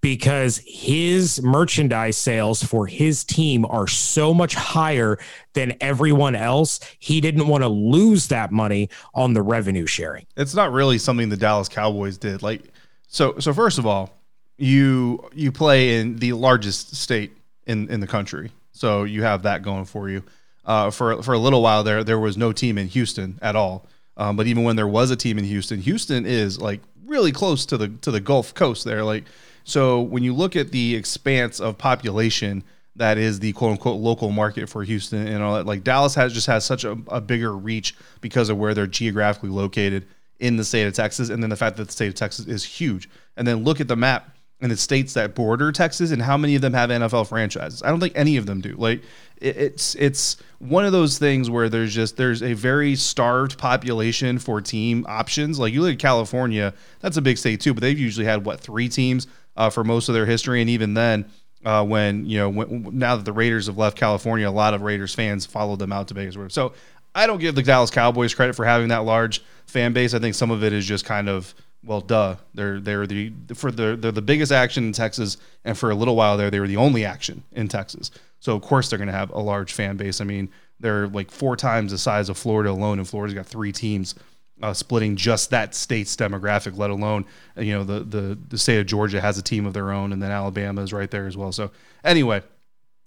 because 0.01 0.63
his 0.67 1.43
merchandise 1.43 2.17
sales 2.17 2.63
for 2.63 2.87
his 2.87 3.25
team 3.25 3.67
are 3.67 3.87
so 3.87 4.33
much 4.33 4.55
higher 4.55 5.19
than 5.55 5.77
everyone 5.81 6.35
else. 6.35 6.81
He 6.99 7.21
didn't 7.21 7.49
want 7.49 7.63
to 7.65 7.69
lose 7.69 8.29
that 8.29 8.51
money 8.51 8.89
on 9.15 9.35
the 9.35 9.43
revenue 9.43 9.87
sharing. 9.87 10.27
It's 10.37 10.55
not 10.55 10.73
really 10.73 10.99
something 10.99 11.29
the 11.29 11.37
Dallas 11.37 11.69
Cowboys 11.69 12.17
did. 12.19 12.43
Like 12.43 12.63
so 13.09 13.39
so 13.39 13.53
first 13.53 13.79
of 13.79 13.87
all, 13.87 14.11
you 14.57 15.29
you 15.35 15.53
play 15.53 15.99
in 15.99 16.17
the 16.17 16.33
largest 16.33 16.97
state 16.97 17.33
in 17.67 17.89
in 17.89 18.01
the 18.01 18.07
country. 18.07 18.53
So 18.73 19.05
you 19.05 19.23
have 19.23 19.43
that 19.43 19.63
going 19.63 19.85
for 19.85 20.09
you. 20.09 20.23
Uh, 20.65 20.91
for 20.91 21.23
for 21.23 21.35
a 21.35 21.39
little 21.39 21.63
while 21.63 21.83
there 21.83 22.05
there 22.05 22.19
was 22.19 22.37
no 22.37 22.53
team 22.53 22.79
in 22.79 22.89
Houston 22.89 23.39
at 23.43 23.57
all. 23.57 23.87
Um, 24.17 24.37
but 24.37 24.47
even 24.47 24.65
when 24.65 24.77
there 24.77 24.89
was 24.89 25.11
a 25.11 25.17
team 25.17 25.39
in 25.39 25.45
Houston, 25.45 25.81
Houston 25.81 26.27
is 26.27 26.61
like 26.61 26.81
really 27.07 27.33
close 27.33 27.67
to 27.67 27.77
the 27.77 27.89
to 27.89 28.11
the 28.11 28.21
Gulf 28.21 28.55
Coast 28.55 28.85
there 28.85 29.03
like 29.03 29.25
so 29.65 30.01
when 30.01 30.23
you 30.23 30.35
look 30.35 30.57
at 30.57 30.71
the 30.71 30.95
expanse 30.95 31.61
of 31.61 31.79
population 31.79 32.65
that 32.97 33.19
is 33.19 33.41
the 33.41 33.53
quote 33.53 33.73
unquote 33.73 34.01
local 34.01 34.31
market 34.31 34.69
for 34.69 34.83
Houston 34.85 35.27
and 35.27 35.43
all 35.43 35.55
that, 35.55 35.67
like 35.67 35.85
Dallas 35.85 36.15
has 36.15 36.33
just 36.33 36.47
has 36.47 36.65
such 36.65 36.85
a, 36.85 36.99
a 37.09 37.21
bigger 37.21 37.57
reach 37.57 37.95
because 38.21 38.49
of 38.49 38.59
where 38.59 38.75
they're 38.75 38.87
geographically 38.87 39.51
located 39.51 40.07
in 40.39 40.57
the 40.57 40.65
state 40.65 40.87
of 40.87 40.95
Texas, 40.95 41.29
and 41.29 41.43
then 41.43 41.51
the 41.51 41.57
fact 41.57 41.77
that 41.77 41.87
the 41.87 41.93
state 41.93 42.09
of 42.09 42.15
Texas 42.15 42.47
is 42.47 42.65
huge. 42.65 43.09
And 43.37 43.47
then 43.47 43.63
look 43.63 43.81
at 43.81 43.89
the 43.89 43.97
map 43.97 44.35
and 44.61 44.71
the 44.71 44.77
states 44.77 45.15
that 45.15 45.35
border 45.35 45.73
Texas 45.73 46.11
and 46.11 46.21
how 46.21 46.37
many 46.37 46.55
of 46.55 46.63
them 46.63 46.75
have 46.75 46.91
NFL 46.91 47.29
franchises. 47.29 47.83
I 47.83 47.89
don't 47.89 48.01
think 48.01 48.13
any 48.15 48.37
of 48.37 48.47
them 48.47 48.61
do. 48.61 48.75
Like 48.77 49.03
it, 49.41 49.57
it's 49.57 49.95
it's 49.95 50.37
one 50.59 50.85
of 50.85 50.93
those 50.93 51.19
things 51.19 51.49
where 51.49 51.69
there's 51.69 51.95
just 51.95 52.17
there's 52.17 52.43
a 52.43 52.53
very 52.53 52.95
starved 52.97 53.59
population 53.59 54.39
for 54.39 54.61
team 54.61 55.07
options. 55.09 55.59
Like 55.59 55.73
you 55.73 55.83
look 55.83 55.95
at 55.95 55.99
California, 55.99 56.75
that's 57.01 57.17
a 57.17 57.23
big 57.23 57.39
state 57.39 57.61
too, 57.61 57.75
but 57.75 57.81
they've 57.81 57.99
usually 57.99 58.27
had 58.27 58.45
what 58.45 58.61
three 58.61 58.89
teams 58.89 59.27
uh, 59.57 59.71
for 59.71 59.85
most 59.85 60.09
of 60.09 60.15
their 60.15 60.27
history, 60.27 60.61
and 60.61 60.71
even 60.71 60.95
then. 60.95 61.31
Uh, 61.63 61.85
when 61.85 62.25
you 62.25 62.39
know, 62.39 62.49
when, 62.49 62.89
now 62.99 63.17
that 63.17 63.27
the 63.27 63.35
Raiders 63.35 63.67
have 63.67 63.77
left 63.77 63.95
California, 63.95 64.49
a 64.49 64.51
lot 64.51 64.73
of 64.73 64.81
Raiders 64.81 65.15
fans 65.15 65.45
followed 65.45 65.79
them 65.79 65.93
out 65.93 66.09
to 66.09 66.15
Vegas. 66.15 66.35
So 66.55 66.73
I 67.15 67.27
don't 67.27 67.39
give 67.39 67.55
the 67.55 67.63
Dallas 67.63 67.91
Cowboys 67.91 68.33
credit 68.33 68.57
for 68.57 68.65
having 68.65 68.89
that 68.89 69.05
large 69.05 69.43
fan 69.67 69.93
base. 69.93 70.15
I 70.15 70.21
think 70.21 70.35
some 70.35 70.51
of 70.51 70.65
it 70.65 70.73
is 70.73 70.87
just 70.87 71.05
kind 71.05 71.29
of 71.29 71.55
well, 71.83 72.01
duh. 72.01 72.37
They're 72.55 72.79
they're 72.81 73.07
the 73.07 73.33
for 73.55 73.71
the 73.71 73.97
they're 73.97 74.13
the 74.13 74.23
biggest 74.23 74.53
action 74.53 74.85
in 74.85 74.93
Texas, 74.93 75.39
and 75.65 75.79
for 75.79 75.91
a 75.91 75.95
little 75.95 76.17
while 76.17 76.37
there, 76.37 76.51
they 76.51 76.61
were 76.61 76.69
the 76.69 76.77
only 76.77 77.05
action 77.05 77.43
in 77.53 77.69
Texas. 77.69 78.11
So 78.41 78.55
of 78.55 78.63
course 78.63 78.89
they're 78.89 78.99
going 78.99 79.09
to 79.09 79.15
have 79.15 79.31
a 79.31 79.39
large 79.39 79.73
fan 79.73 79.97
base. 79.97 80.21
I 80.21 80.25
mean, 80.25 80.51
they're 80.79 81.09
like 81.09 81.31
four 81.31 81.57
times 81.57 81.93
the 81.93 81.99
size 81.99 82.29
of 82.29 82.37
Florida 82.37 82.71
alone, 82.71 82.99
and 82.99 83.09
Florida's 83.09 83.35
got 83.35 83.47
three 83.47 83.73
teams. 83.73 84.15
Uh, 84.63 84.75
splitting 84.75 85.17
just 85.17 85.49
that 85.49 85.75
state's 85.75 86.15
demographic, 86.15 86.77
let 86.77 86.91
alone 86.91 87.25
you 87.57 87.73
know 87.73 87.83
the 87.83 88.01
the 88.01 88.39
the 88.51 88.59
state 88.59 88.79
of 88.79 88.85
Georgia 88.85 89.19
has 89.19 89.39
a 89.39 89.43
team 89.43 89.65
of 89.65 89.73
their 89.73 89.91
own, 89.91 90.13
and 90.13 90.23
then 90.23 90.31
Alabama 90.31 90.83
is 90.83 90.93
right 90.93 91.11
there 91.11 91.27
as 91.27 91.35
well. 91.35 91.51
So 91.51 91.71
anyway, 92.05 92.43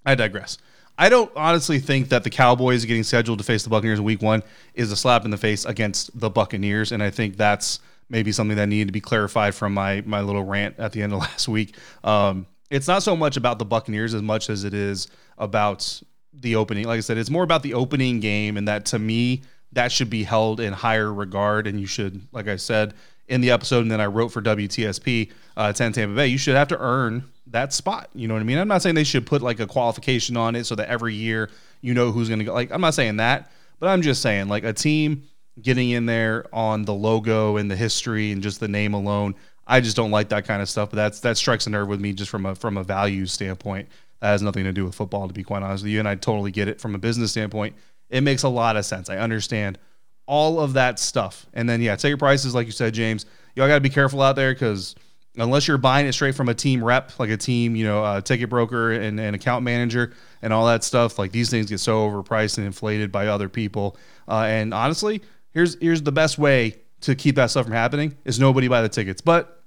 I 0.04 0.16
digress. 0.16 0.58
I 0.98 1.10
don't 1.10 1.32
honestly 1.36 1.78
think 1.78 2.10
that 2.10 2.24
the 2.24 2.32
Cowboys 2.32 2.86
getting 2.86 3.04
scheduled 3.04 3.38
to 3.38 3.44
face 3.44 3.64
the 3.64 3.70
Buccaneers 3.70 4.00
in 4.00 4.06
Week 4.06 4.24
One 4.24 4.42
is 4.74 4.92
a 4.92 4.96
slap 4.96 5.26
in 5.26 5.32
the 5.32 5.38
face 5.38 5.64
against 5.64 6.20
the 6.20 6.32
Buccaneers, 6.32 6.92
and 6.92 7.04
I 7.04 7.12
think 7.12 7.38
that's 7.38 7.80
maybe 8.14 8.32
something 8.32 8.56
that 8.56 8.68
needed 8.68 8.88
to 8.88 8.92
be 8.94 9.02
clarified 9.02 9.56
from 9.56 9.74
my 9.74 10.02
my 10.06 10.22
little 10.22 10.44
rant 10.44 10.80
at 10.80 10.94
the 10.94 11.02
end 11.02 11.12
of 11.12 11.20
last 11.28 11.50
week. 11.50 11.76
Um, 12.06 12.46
it's 12.70 12.88
not 12.88 13.04
so 13.04 13.16
much 13.18 13.36
about 13.36 13.60
the 13.60 13.66
Buccaneers 13.66 14.14
as 14.14 14.22
much 14.22 14.50
as 14.50 14.64
it 14.64 14.74
is 14.74 15.10
about 15.38 16.02
the 16.34 16.56
opening. 16.56 16.86
Like 16.86 16.98
I 16.98 17.02
said, 17.02 17.18
it's 17.18 17.30
more 17.30 17.44
about 17.44 17.64
the 17.64 17.74
opening 17.74 18.22
game, 18.22 18.56
and 18.56 18.68
that 18.70 18.86
to 18.88 19.00
me, 19.00 19.42
that 19.74 19.92
should 19.92 20.10
be 20.10 20.24
held 20.24 20.62
in 20.62 20.72
higher 20.72 21.12
regard. 21.12 21.68
And 21.68 21.80
you 21.80 21.88
should, 21.88 22.22
like 22.32 22.48
I 22.48 22.56
said 22.56 22.94
in 23.28 23.42
the 23.42 23.52
episode, 23.52 23.82
and 23.82 23.92
then 23.92 24.00
I 24.00 24.06
wrote 24.06 24.30
for 24.30 24.42
WTSP, 24.42 25.32
uh, 25.58 25.74
10 25.74 25.94
Tampa 25.94 26.16
Bay, 26.16 26.28
you 26.28 26.38
should 26.38 26.56
have 26.56 26.68
to 26.70 26.80
earn 26.80 27.24
that 27.48 27.74
spot. 27.74 28.10
You 28.14 28.28
know 28.28 28.34
what 28.34 28.42
I 28.42 28.44
mean? 28.44 28.58
I'm 28.58 28.68
not 28.68 28.82
saying 28.82 28.96
they 28.96 29.04
should 29.04 29.26
put 29.26 29.42
like 29.42 29.60
a 29.60 29.68
qualification 29.68 30.38
on 30.38 30.56
it 30.56 30.66
so 30.66 30.76
that 30.76 30.90
every 30.90 31.16
year 31.16 31.50
you 31.82 31.94
know 31.94 32.12
who's 32.12 32.28
going 32.28 32.40
to 32.40 32.46
go. 32.46 32.54
Like, 32.54 32.72
I'm 32.72 32.82
not 32.82 32.94
saying 32.94 33.18
that, 33.18 33.52
but 33.80 33.90
I'm 33.90 34.02
just 34.02 34.22
saying 34.22 34.50
like 34.50 34.64
a 34.64 34.74
team 34.74 35.24
getting 35.62 35.92
in 35.92 36.06
there 36.06 36.46
on 36.54 36.84
the 36.86 36.94
logo 36.94 37.58
and 37.58 37.70
the 37.70 37.76
history 37.76 38.32
and 38.32 38.42
just 38.42 38.60
the 38.60 38.68
name 38.68 38.94
alone. 38.94 39.36
I 39.66 39.80
just 39.80 39.96
don't 39.96 40.12
like 40.12 40.30
that 40.30 40.46
kind 40.46 40.62
of 40.62 40.70
stuff. 40.70 40.90
But 40.90 40.98
that's 40.98 41.20
that 41.22 41.38
strikes 41.38 41.68
a 41.68 41.70
nerve 41.70 41.88
with 41.88 42.02
me 42.02 42.14
just 42.14 42.30
from 42.30 42.46
a 42.46 42.56
from 42.56 42.78
a 42.78 42.84
value 42.84 43.26
standpoint. 43.26 43.90
That 44.20 44.28
has 44.28 44.42
nothing 44.42 44.64
to 44.64 44.74
do 44.74 44.86
with 44.86 44.96
football, 44.96 45.28
to 45.28 45.34
be 45.34 45.44
quite 45.44 45.64
honest 45.64 45.84
with 45.84 45.92
you. 45.92 46.00
And 46.00 46.08
I 46.08 46.16
totally 46.16 46.52
get 46.52 46.68
it 46.68 46.80
from 46.80 46.96
a 46.96 46.98
business 46.98 47.32
standpoint. 47.32 47.76
It 48.10 48.22
makes 48.22 48.44
a 48.44 48.50
lot 48.50 48.78
of 48.78 48.86
sense. 48.86 49.10
I 49.10 49.18
understand 49.18 49.78
all 50.26 50.60
of 50.60 50.74
that 50.74 51.00
stuff. 51.00 51.46
And 51.54 51.68
then 51.68 51.82
yeah, 51.82 51.96
ticket 51.96 52.20
prices, 52.20 52.56
like 52.56 52.66
you 52.66 52.72
said, 52.72 52.94
James. 52.94 53.26
Y'all 53.56 53.68
got 53.68 53.76
to 53.76 53.82
be 53.82 53.90
careful 53.90 54.22
out 54.22 54.36
there 54.36 54.54
because 54.54 54.96
unless 55.36 55.68
you're 55.68 55.78
buying 55.78 56.06
it 56.08 56.14
straight 56.14 56.36
from 56.36 56.50
a 56.50 56.54
team 56.54 56.84
rep, 56.84 57.18
like 57.20 57.30
a 57.30 57.38
team, 57.38 57.76
you 57.76 57.86
know, 57.86 58.04
a 58.04 58.22
ticket 58.22 58.50
broker 58.50 58.92
and 58.92 59.20
an 59.20 59.34
account 59.34 59.64
manager 59.64 60.14
and 60.42 60.54
all 60.54 60.66
that 60.68 60.84
stuff, 60.84 61.20
like 61.20 61.32
these 61.32 61.50
things 61.50 61.70
get 61.70 61.80
so 61.80 62.10
overpriced 62.10 62.58
and 62.58 62.66
inflated 62.66 63.12
by 63.12 63.28
other 63.28 63.50
people. 63.50 63.98
Uh, 64.28 64.46
and 64.48 64.74
honestly, 64.74 65.22
here's 65.54 65.76
here's 65.80 66.02
the 66.02 66.12
best 66.12 66.38
way 66.38 66.76
to 67.02 67.16
keep 67.16 67.36
that 67.36 67.48
stuff 67.48 67.66
from 67.66 67.74
happening 67.74 68.18
is 68.26 68.40
nobody 68.40 68.68
buy 68.68 68.82
the 68.82 68.90
tickets. 68.90 69.22
But 69.22 69.64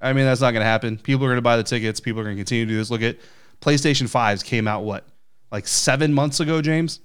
I 0.00 0.12
mean, 0.12 0.24
that's 0.24 0.40
not 0.40 0.52
going 0.52 0.62
to 0.62 0.66
happen. 0.66 0.98
People 0.98 1.26
are 1.26 1.28
going 1.28 1.38
to 1.38 1.42
buy 1.42 1.56
the 1.56 1.62
tickets. 1.62 2.00
People 2.00 2.20
are 2.20 2.24
going 2.24 2.36
to 2.36 2.40
continue 2.40 2.64
to 2.64 2.70
do 2.70 2.76
this. 2.76 2.90
Look 2.90 3.02
at 3.02 3.18
PlayStation 3.60 4.10
5s 4.10 4.44
came 4.44 4.66
out 4.66 4.82
what 4.82 5.06
like 5.52 5.66
seven 5.66 6.14
months 6.14 6.40
ago, 6.40 6.62
James, 6.62 7.00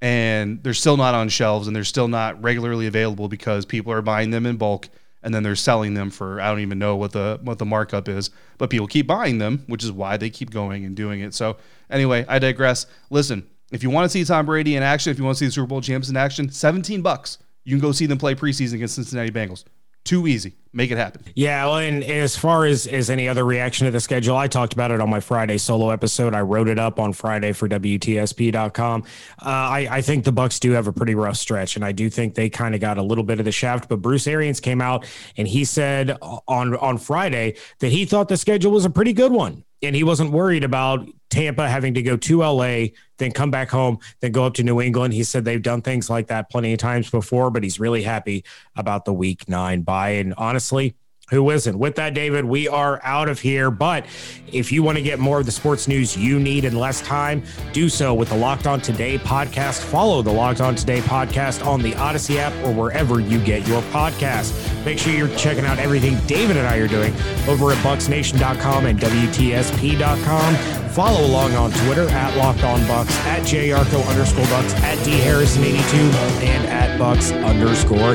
and 0.00 0.62
they're 0.62 0.74
still 0.74 0.96
not 0.96 1.14
on 1.14 1.28
shelves 1.28 1.66
and 1.66 1.76
they're 1.76 1.84
still 1.84 2.08
not 2.08 2.42
regularly 2.42 2.86
available 2.86 3.28
because 3.28 3.66
people 3.66 3.92
are 3.92 4.02
buying 4.02 4.30
them 4.30 4.46
in 4.46 4.56
bulk 4.56 4.88
and 5.22 5.34
then 5.34 5.42
they're 5.42 5.56
selling 5.56 5.94
them 5.94 6.10
for 6.10 6.40
I 6.40 6.48
don't 6.48 6.60
even 6.60 6.78
know 6.78 6.96
what 6.96 7.12
the 7.12 7.40
what 7.42 7.58
the 7.58 7.66
markup 7.66 8.08
is, 8.08 8.30
but 8.56 8.70
people 8.70 8.86
keep 8.86 9.06
buying 9.06 9.38
them, 9.38 9.64
which 9.66 9.84
is 9.84 9.92
why 9.92 10.16
they 10.16 10.30
keep 10.30 10.50
going 10.50 10.84
and 10.84 10.96
doing 10.96 11.20
it. 11.20 11.34
So 11.34 11.56
anyway, 11.90 12.24
I 12.28 12.38
digress. 12.38 12.86
Listen, 13.10 13.46
if 13.72 13.82
you 13.82 13.90
want 13.90 14.04
to 14.04 14.08
see 14.08 14.24
Tom 14.24 14.46
Brady 14.46 14.76
in 14.76 14.82
action, 14.82 15.10
if 15.10 15.18
you 15.18 15.24
want 15.24 15.36
to 15.36 15.40
see 15.40 15.46
the 15.46 15.52
Super 15.52 15.66
Bowl 15.66 15.80
champs 15.80 16.08
in 16.08 16.16
action, 16.16 16.50
17 16.50 17.02
bucks. 17.02 17.38
You 17.68 17.76
can 17.76 17.80
go 17.80 17.92
see 17.92 18.06
them 18.06 18.16
play 18.16 18.34
preseason 18.34 18.76
against 18.76 18.94
Cincinnati 18.94 19.30
Bengals. 19.30 19.62
Too 20.02 20.26
easy. 20.26 20.54
Make 20.72 20.90
it 20.90 20.96
happen. 20.96 21.22
Yeah, 21.34 21.66
well, 21.66 21.76
and 21.76 22.02
as 22.02 22.34
far 22.34 22.64
as 22.64 22.86
as 22.86 23.10
any 23.10 23.28
other 23.28 23.44
reaction 23.44 23.84
to 23.84 23.90
the 23.90 24.00
schedule, 24.00 24.38
I 24.38 24.48
talked 24.48 24.72
about 24.72 24.90
it 24.90 25.02
on 25.02 25.10
my 25.10 25.20
Friday 25.20 25.58
solo 25.58 25.90
episode. 25.90 26.32
I 26.32 26.40
wrote 26.40 26.68
it 26.68 26.78
up 26.78 26.98
on 26.98 27.12
Friday 27.12 27.52
for 27.52 27.68
WTSP.com. 27.68 29.02
Uh, 29.02 29.44
I, 29.44 29.88
I 29.90 30.00
think 30.00 30.24
the 30.24 30.32
Bucs 30.32 30.58
do 30.58 30.70
have 30.70 30.86
a 30.86 30.94
pretty 30.94 31.14
rough 31.14 31.36
stretch, 31.36 31.76
and 31.76 31.84
I 31.84 31.92
do 31.92 32.08
think 32.08 32.36
they 32.36 32.48
kind 32.48 32.74
of 32.74 32.80
got 32.80 32.96
a 32.96 33.02
little 33.02 33.24
bit 33.24 33.38
of 33.38 33.44
the 33.44 33.52
shaft. 33.52 33.90
But 33.90 34.00
Bruce 34.00 34.26
Arians 34.26 34.60
came 34.60 34.80
out 34.80 35.04
and 35.36 35.46
he 35.46 35.66
said 35.66 36.16
on 36.22 36.74
on 36.76 36.96
Friday 36.96 37.56
that 37.80 37.92
he 37.92 38.06
thought 38.06 38.28
the 38.28 38.38
schedule 38.38 38.72
was 38.72 38.86
a 38.86 38.90
pretty 38.90 39.12
good 39.12 39.32
one 39.32 39.62
and 39.82 39.94
he 39.94 40.04
wasn't 40.04 40.32
worried 40.32 40.64
about 40.64 41.06
Tampa 41.30 41.68
having 41.68 41.94
to 41.94 42.02
go 42.02 42.16
to 42.16 42.42
LA, 42.42 42.86
then 43.18 43.32
come 43.32 43.50
back 43.50 43.70
home, 43.70 43.98
then 44.20 44.32
go 44.32 44.44
up 44.44 44.54
to 44.54 44.62
New 44.62 44.80
England. 44.80 45.14
He 45.14 45.22
said 45.22 45.44
they've 45.44 45.62
done 45.62 45.82
things 45.82 46.08
like 46.08 46.28
that 46.28 46.50
plenty 46.50 46.72
of 46.72 46.78
times 46.78 47.10
before, 47.10 47.50
but 47.50 47.62
he's 47.62 47.78
really 47.78 48.02
happy 48.02 48.44
about 48.76 49.04
the 49.04 49.12
week 49.12 49.48
nine 49.48 49.82
bye. 49.82 50.10
And 50.10 50.34
honestly, 50.36 50.94
who 51.30 51.50
isn't? 51.50 51.78
With 51.78 51.96
that, 51.96 52.14
David, 52.14 52.44
we 52.44 52.68
are 52.68 53.00
out 53.04 53.28
of 53.28 53.40
here. 53.40 53.70
But 53.70 54.06
if 54.50 54.72
you 54.72 54.82
want 54.82 54.96
to 54.96 55.02
get 55.02 55.18
more 55.18 55.40
of 55.40 55.46
the 55.46 55.52
sports 55.52 55.86
news 55.86 56.16
you 56.16 56.38
need 56.40 56.64
in 56.64 56.78
less 56.78 57.02
time, 57.02 57.42
do 57.72 57.88
so 57.88 58.14
with 58.14 58.30
the 58.30 58.36
Locked 58.36 58.66
On 58.66 58.80
Today 58.80 59.18
podcast. 59.18 59.82
Follow 59.82 60.22
the 60.22 60.32
Locked 60.32 60.60
On 60.60 60.74
Today 60.74 61.00
podcast 61.00 61.66
on 61.66 61.82
the 61.82 61.94
Odyssey 61.96 62.38
app 62.38 62.52
or 62.64 62.72
wherever 62.72 63.20
you 63.20 63.42
get 63.44 63.66
your 63.68 63.82
podcast. 63.82 64.54
Make 64.84 64.98
sure 64.98 65.12
you're 65.12 65.34
checking 65.36 65.66
out 65.66 65.78
everything 65.78 66.18
David 66.26 66.56
and 66.56 66.66
I 66.66 66.76
are 66.78 66.88
doing 66.88 67.14
over 67.46 67.72
at 67.72 67.78
bucsnation.com 67.78 68.86
and 68.86 68.98
WTSP.com. 68.98 70.54
Follow 70.88 71.26
along 71.26 71.54
on 71.54 71.70
Twitter 71.70 72.08
at 72.08 72.36
Locked 72.36 72.64
On 72.64 72.80
Bucs, 72.80 73.10
at 73.26 73.42
JYarcho 73.42 74.08
underscore 74.08 74.44
Bucs, 74.46 74.74
at 74.80 74.98
DHarrison82, 74.98 76.42
and 76.42 76.66
at 76.66 76.98
Bucs 76.98 77.32
underscore 77.44 78.14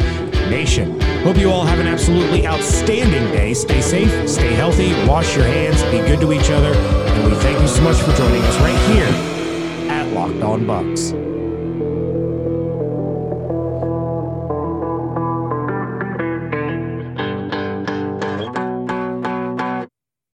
Nation. 0.50 1.03
Hope 1.24 1.38
you 1.38 1.50
all 1.50 1.64
have 1.64 1.80
an 1.80 1.88
absolutely 1.88 2.46
outstanding 2.46 3.32
day. 3.32 3.54
Stay 3.54 3.80
safe, 3.80 4.30
stay 4.30 4.54
healthy, 4.56 4.92
wash 5.08 5.38
your 5.38 5.46
hands, 5.46 5.82
be 5.84 6.00
good 6.00 6.20
to 6.20 6.34
each 6.34 6.52
other, 6.52 6.74
and 6.74 7.32
we 7.32 7.38
thank 7.40 7.62
you 7.62 7.68
so 7.70 7.82
much 7.82 7.96
for 7.96 8.12
joining 8.18 8.42
us 8.42 8.58
right 8.58 8.94
here 8.94 9.90
at 9.90 10.12
Locked 10.14 10.44
On 10.44 10.66
Bucs. 10.66 11.33